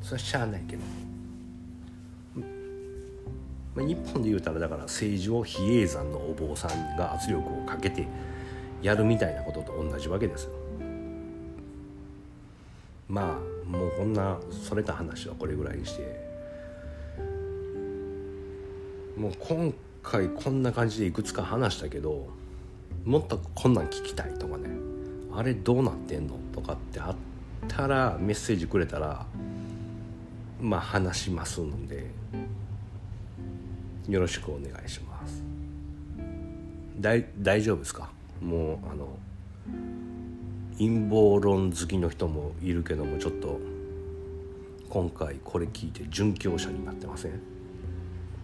[0.00, 0.82] それはしゃあないけど。
[3.76, 8.08] まあ、日本で言うたらだから政治を比叡山のお坊さんが圧力をかけて
[8.80, 10.50] やるみたいなことと同じわけですよ。
[13.08, 16.26] まあもうこんなそれた話はこれぐらいにして。
[19.16, 19.72] もう今
[20.02, 22.28] 回こんな感じでいくつか話したけど
[23.06, 24.68] もっとこんなん聞きたいとかね。
[25.34, 27.16] あれどうなってんのとかってあっ
[27.68, 29.26] たらメッセージくれたら
[30.60, 32.10] まあ話しますので。
[34.08, 35.42] よろしくお願いします。
[37.00, 38.10] 大丈夫ですか？
[38.40, 39.08] もうあの
[40.78, 43.58] 陰謀論好きの人もいるけどもちょっと
[44.88, 47.40] 今回これ聞いて殉教者になってません？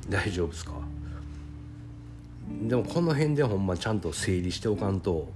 [0.09, 0.73] 大丈夫ですか？
[2.63, 5.29] でもこの辺でほんまちゃんと整理しておかんと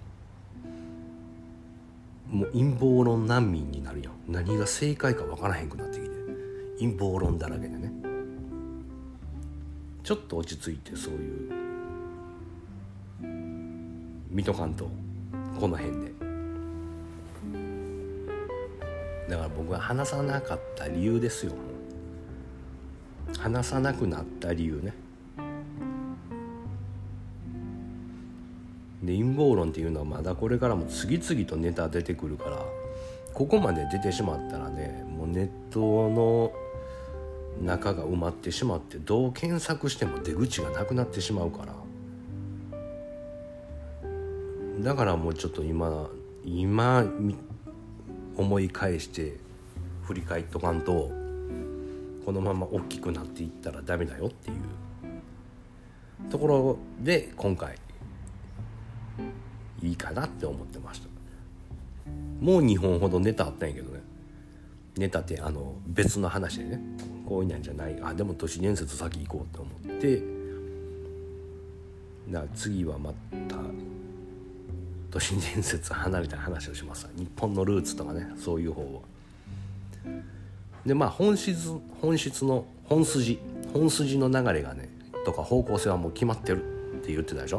[2.30, 4.12] もう陰謀論難民になるやん。
[4.26, 6.10] 何が正解か分からへんくなってきて。
[6.78, 7.92] 陰謀論だらけでね。
[10.06, 11.52] ちょっと落ち着いてそういう。
[14.30, 14.88] 見とかんと
[15.58, 16.12] この辺で。
[19.28, 21.54] だから僕が話さなかった理由ですよ。
[23.36, 24.94] 話さなくなった理由ね。
[29.02, 32.64] で陰謀論っていうのはまだこれからも次々とネタ出てくるから
[33.34, 36.52] ここまで出てしまったらねもうネットの
[37.62, 41.74] 中が埋まってしまってどう検索しても出口がなくなってしまうから。
[44.80, 46.08] だからもうちょっと今
[46.44, 47.04] 今
[48.36, 49.36] 思い返して
[50.02, 51.10] 振り返っとかんと
[52.24, 54.56] このまま大きくなっていったらダメだよっていう。
[56.30, 57.76] ところで今回
[59.82, 61.08] いいかなって思ってました。
[62.40, 64.00] もう2本ほどネタあったんやけどね。
[64.96, 66.80] ネタってあの別の話でね。
[67.26, 67.98] こういうなんじゃない？
[68.02, 70.22] あでも都市伝説先行こうと思って。
[72.30, 73.12] だ次はま
[73.48, 73.56] た
[75.10, 79.00] 都市伝説離れた話をします日本のルーツとかねそういう方は。
[80.84, 81.70] でまあ本質
[82.00, 83.38] 本質の本筋。
[83.72, 84.88] 本筋の流れがね
[85.24, 86.62] とか方向性はもう決まってる
[86.98, 87.58] って言ってたでしょ？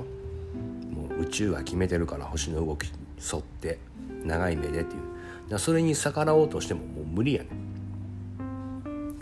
[0.92, 2.92] もう宇宙は決めてるから星の動きに
[3.22, 3.80] 沿って
[4.24, 5.02] 長い目でっていう。
[5.50, 7.50] だそれに逆らおうとしてももう無理やね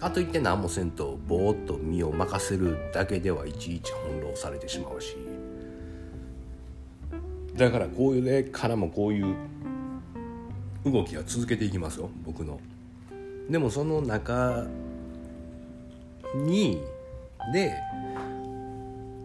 [0.05, 5.17] かといって何もせんとぼーっと身を任せるだけではいちいち翻弄されてしまうし
[7.55, 9.35] だからこういうねからもこういう
[10.85, 12.59] 動きは続けていきますよ僕の。
[13.49, 14.65] でもその中
[16.35, 16.83] に
[17.51, 17.73] で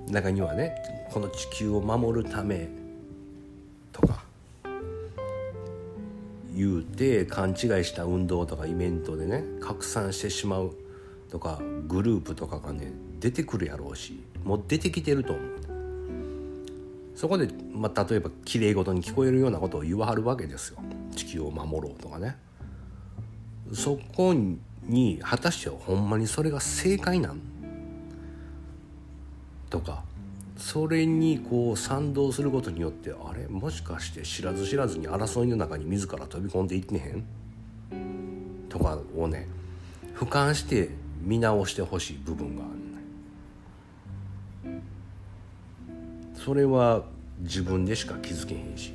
[0.08, 0.74] 中にはね
[1.10, 2.70] この地球を守るため
[6.54, 10.76] 言うて勘違いした運動とかイベントでね拡散してしまう
[11.30, 15.44] とかグループとかがね出てくるやろうしもう出てきてると思う。
[17.14, 20.78] そこで、まあ、例えばきれいごとに聞こえるようなことを言わはるわけですよ。
[21.14, 22.36] 地球を守ろうとかね。
[23.74, 27.40] そこに果たしてほんまにそれが正解なん？
[29.68, 30.02] とか
[30.60, 33.48] それにこう賛同することによってあれ？
[33.48, 37.24] もしかして知らず知らずに争いの中に自ら飛び込んでいってへん？
[38.68, 39.48] とかをね
[40.14, 40.90] 俯瞰して
[41.22, 42.66] 見直してほしい部分があ
[44.64, 44.82] る、ね、
[46.34, 47.04] それは
[47.40, 48.92] 自分でしか気づけへんし。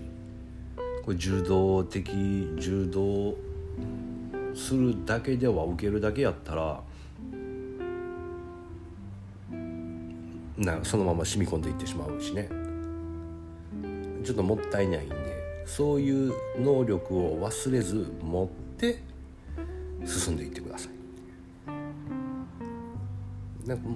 [1.03, 2.09] これ柔道的
[2.57, 3.36] 柔道
[4.55, 6.82] するだけでは受けるだけやったら
[10.58, 12.49] なそのまま染み込んでいってしまうしね。
[14.24, 15.16] ちょっともったいないんで
[15.66, 18.47] そういう能力を忘れず持っ
[18.78, 18.99] て
[20.06, 20.91] 進んでいってください。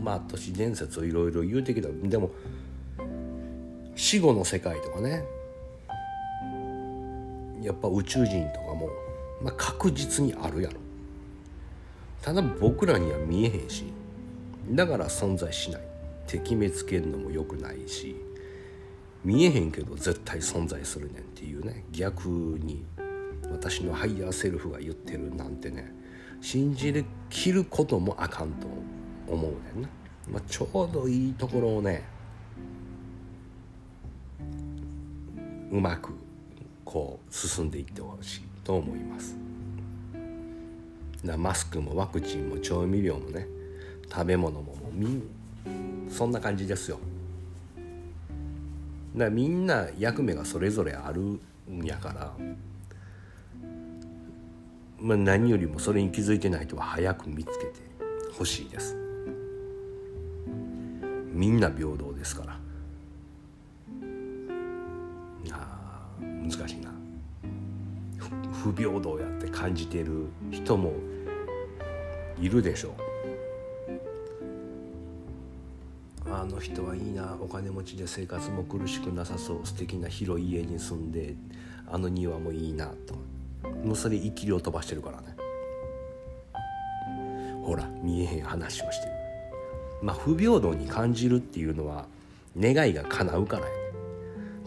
[0.03, 1.89] まあ都市伝説をいろいろ言うてきた。
[1.89, 2.31] でも
[3.95, 5.23] 死後の世界とかね。
[7.61, 8.89] やっぱ宇宙人とかも
[9.41, 10.77] まあ、確実にあるやろ。
[12.21, 13.85] ただ僕らには見えへんし
[14.71, 15.88] だから存在しない。
[16.29, 18.15] って決めつけるのもよくないし
[19.25, 22.85] 見えへんけど絶対存在するねんっていうね逆に
[23.51, 25.91] 私のハイヤーセルフが言ってるなんてね
[26.39, 28.67] 信じきることもあかんと
[29.27, 29.89] 思うねんな、
[30.31, 32.03] まあ、ちょうどいいところをね
[35.71, 36.13] うまく
[36.85, 39.35] こう進んでいってほしいと思います。
[41.23, 43.45] だマスクもワクチンも調味料もね
[44.09, 45.38] 食べ物ももうみん
[46.09, 46.99] そんな感じですよ。
[49.13, 52.33] だからみんな役目がそれぞれあるんやから、
[54.99, 57.73] まあ、何よりもそれに気づいてない人は早く見つけて
[58.37, 58.95] ほしいです。
[61.31, 62.59] みんな平等ですから。
[65.51, 66.91] あ難しいな。
[68.61, 70.93] 不平等やって感じてる人も
[72.39, 73.08] いるでしょう。
[76.31, 81.35] あの人はいいなお金持ちで生活も苦しくなさそう素敵な広い家に住んで
[81.87, 83.15] あの庭もいいなと。
[83.83, 85.35] もうそれ生きりを飛ばしてるからね。
[87.63, 89.11] ほら見えへん話をしてる。
[90.01, 92.05] まあ不平等に感じるっていうのは
[92.57, 93.79] 願いが叶うからやね。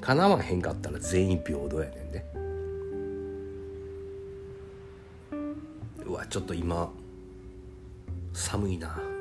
[0.01, 2.25] 叶わへんかったら全員平等やねんね
[6.05, 6.91] うわちょっと今
[8.33, 9.12] 寒いな。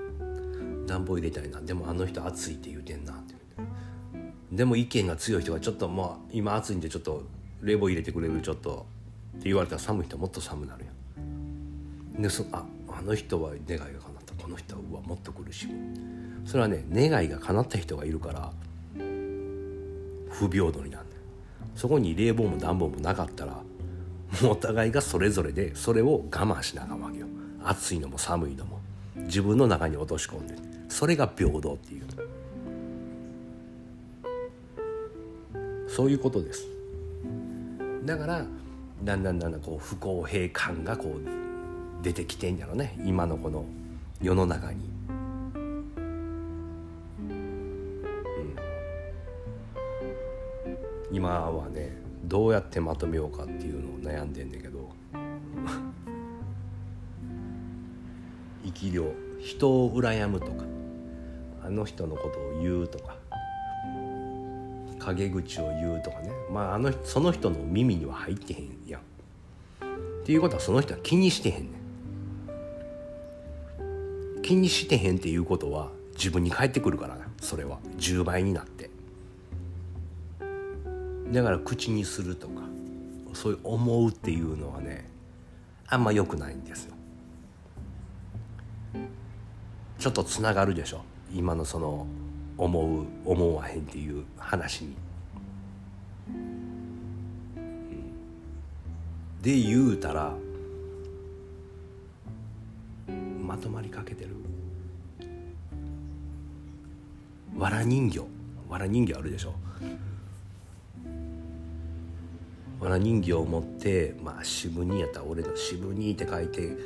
[0.92, 3.36] 暖房入れたいなでもあの人暑いって言うてんなって
[4.52, 7.24] でも意見が強い人がちょっとまあ今暑いんでちょっと
[7.62, 8.86] 冷房入れてくれるちょっと
[9.38, 10.92] って言われたら寒い人もっと寒くなるや
[12.18, 12.22] ん。
[12.22, 13.94] でそああの人は願いが叶っ
[14.26, 18.52] たこの人はうわもっと苦しむそれはね願いが叶った人がいるから
[20.30, 21.06] 不平等になる
[21.76, 23.54] そこに冷房も暖房もなかったら
[24.42, 27.28] もうお互いがそれぞれでそれを我慢しながらわけよ。
[27.64, 28.80] 暑いのも寒いのも。
[29.16, 30.71] 自分の中に落とし込んで。
[30.92, 32.04] それが平等っていう。
[35.88, 36.68] そういうことです。
[38.06, 38.46] だから
[39.02, 43.00] だんだんだんだんこう不公平感がこう出てきてんやろうね。
[43.06, 43.64] 今のこの
[44.22, 44.92] 世の中に。
[51.10, 54.90] 今はねどうやってまとめようかっていうのを悩んでんだけど。
[58.64, 59.06] 生き量
[59.40, 60.71] 人を羨むとか。
[61.72, 63.16] の人のことを言うとか
[65.00, 66.32] 陰口を言うとかね。
[66.52, 69.02] まああのその人の耳には入ってへんやん。
[69.02, 71.70] っていうことはその人は気にしてへんね
[74.40, 74.42] ん。
[74.44, 77.28] 気にしてへんっていうことは自分に返ってくるからな。
[77.42, 77.80] それは。
[77.98, 78.92] 10倍になって。
[81.32, 82.62] だから口にするとか
[83.34, 85.10] そういう思うっていうのはね
[85.88, 86.94] あんま良くないんですよ。
[89.98, 91.02] ちょっとつながるでしょ。
[91.34, 92.06] 今のその
[92.58, 94.96] 思う思わへんっていう話に。
[99.42, 100.36] で言うたら
[103.42, 104.36] まとまりかけてる。
[107.58, 108.20] わら人形。
[108.70, 109.54] わら人形あるでしょ。
[112.80, 116.78] わら人形を持ってまあ渋にやったら俺の渋にって書いて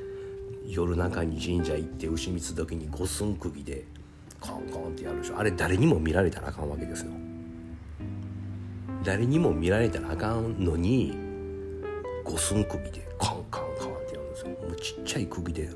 [0.67, 3.85] 夜中に神社行って牛蜜時に五寸釘で
[4.47, 5.39] コンコンってやるでしょ。
[5.39, 7.11] あれ誰にも見られたらあかんわけですよ。
[9.03, 11.15] 誰にも見られたらあかんのに
[12.23, 14.49] 五寸釘でカンカンカンってやるんですよ。
[14.49, 15.69] もうちっちゃい釘で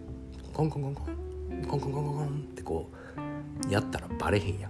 [0.56, 1.06] カンカンカンカン
[1.68, 2.90] カンカンカンカンってこ
[3.68, 4.70] うやったらバレへんや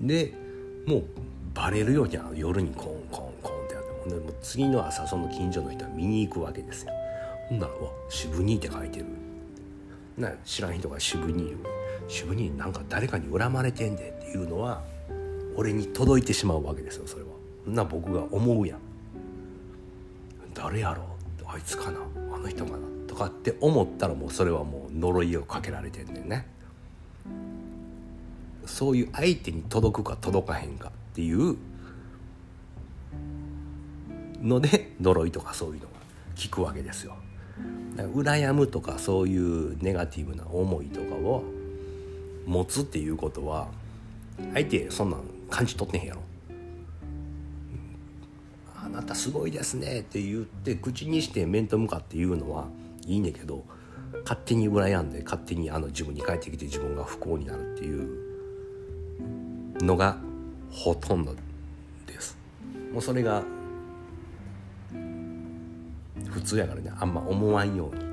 [0.00, 0.32] んで
[0.86, 1.04] もう
[1.54, 6.92] バレるように夜にコンコンコンってやってでも次の朝その近所の人は見に行くわけですよ
[7.48, 9.06] ほんなら「わ渋兄」って書いてる
[10.16, 11.30] な知らん人が渋
[12.08, 14.82] 兄渋兄なんか誰かに恨まれてんでっていうのは
[15.56, 17.30] 俺に届いてしまうわけですよそれは。
[17.66, 18.78] な僕が思うやん。
[20.54, 21.06] 誰やろう
[21.48, 22.00] あいつかな
[22.34, 26.46] あの人かなとかって思ったらもうそれはもう呪いをかけられてんねんね。
[28.66, 31.56] そういう相手に届くか届かへんかっていう
[34.42, 35.86] ので呪いとかそういうのが
[36.42, 37.16] 効くわけですよ。
[37.96, 41.44] 羨むとかそういうネガティブな思いとかを
[42.46, 43.68] 持つっていうことは
[44.54, 45.20] 相手そんなん
[45.50, 46.20] 感じ取ってへんやろ。
[48.82, 52.68] あなたすごいですね」って言って口にして面と向かって言うのは
[53.06, 53.64] いいねんけど
[54.22, 58.08] 勝手に羨んで勝手にあの自分に帰ってきて自分が不幸になるっていう
[59.84, 60.16] のが
[60.70, 61.34] ほとんど
[62.06, 62.38] です。
[62.92, 63.42] もうそれが
[66.28, 68.05] 普通やからねあんま思わんように。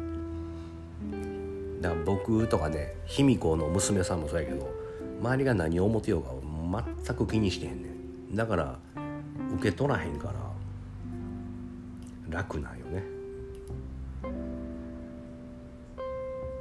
[1.83, 4.73] だから僕とかね卑弥呼の娘さんもそうやけど
[5.19, 6.31] 周りが何を思ってようか
[7.05, 7.89] 全く気にしてへんね
[8.31, 8.35] ん。
[8.35, 8.79] だから
[9.55, 10.33] 受け取らへんから
[12.29, 13.03] 楽なんよね。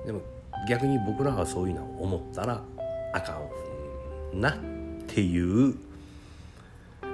[0.04, 0.20] でも
[0.68, 2.60] 逆に僕らはそういうのを思ったら
[3.14, 3.40] あか
[4.34, 4.56] んなっ
[5.06, 5.76] ていう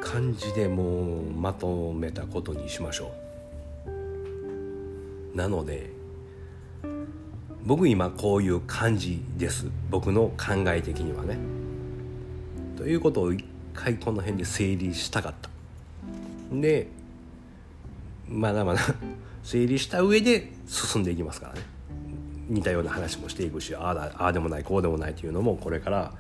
[0.01, 3.13] 感じでもうまとめたことにしましょ
[3.87, 5.37] う。
[5.37, 5.98] なので
[7.65, 9.67] 僕今こういう感じです。
[9.91, 11.37] 僕の考え的にはね。
[12.77, 13.45] ということを一
[13.75, 15.51] 回この辺で整理したかった。
[16.53, 16.89] で
[18.29, 18.81] まだまだ
[19.43, 21.61] 整理した上で進んでいきますからね。
[22.49, 26.13] 似たような話もしていくしああだああでもないこうでもないっていうのもこれから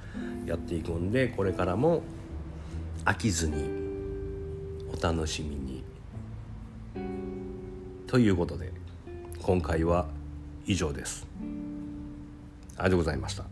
[0.45, 2.03] やっていくんでこれからも
[3.05, 3.65] 飽きずに
[4.93, 5.85] お楽しみに。
[8.07, 8.73] ということで
[9.43, 10.07] 今回は
[10.67, 11.28] 以上です。
[12.79, 13.45] ありがとうございました。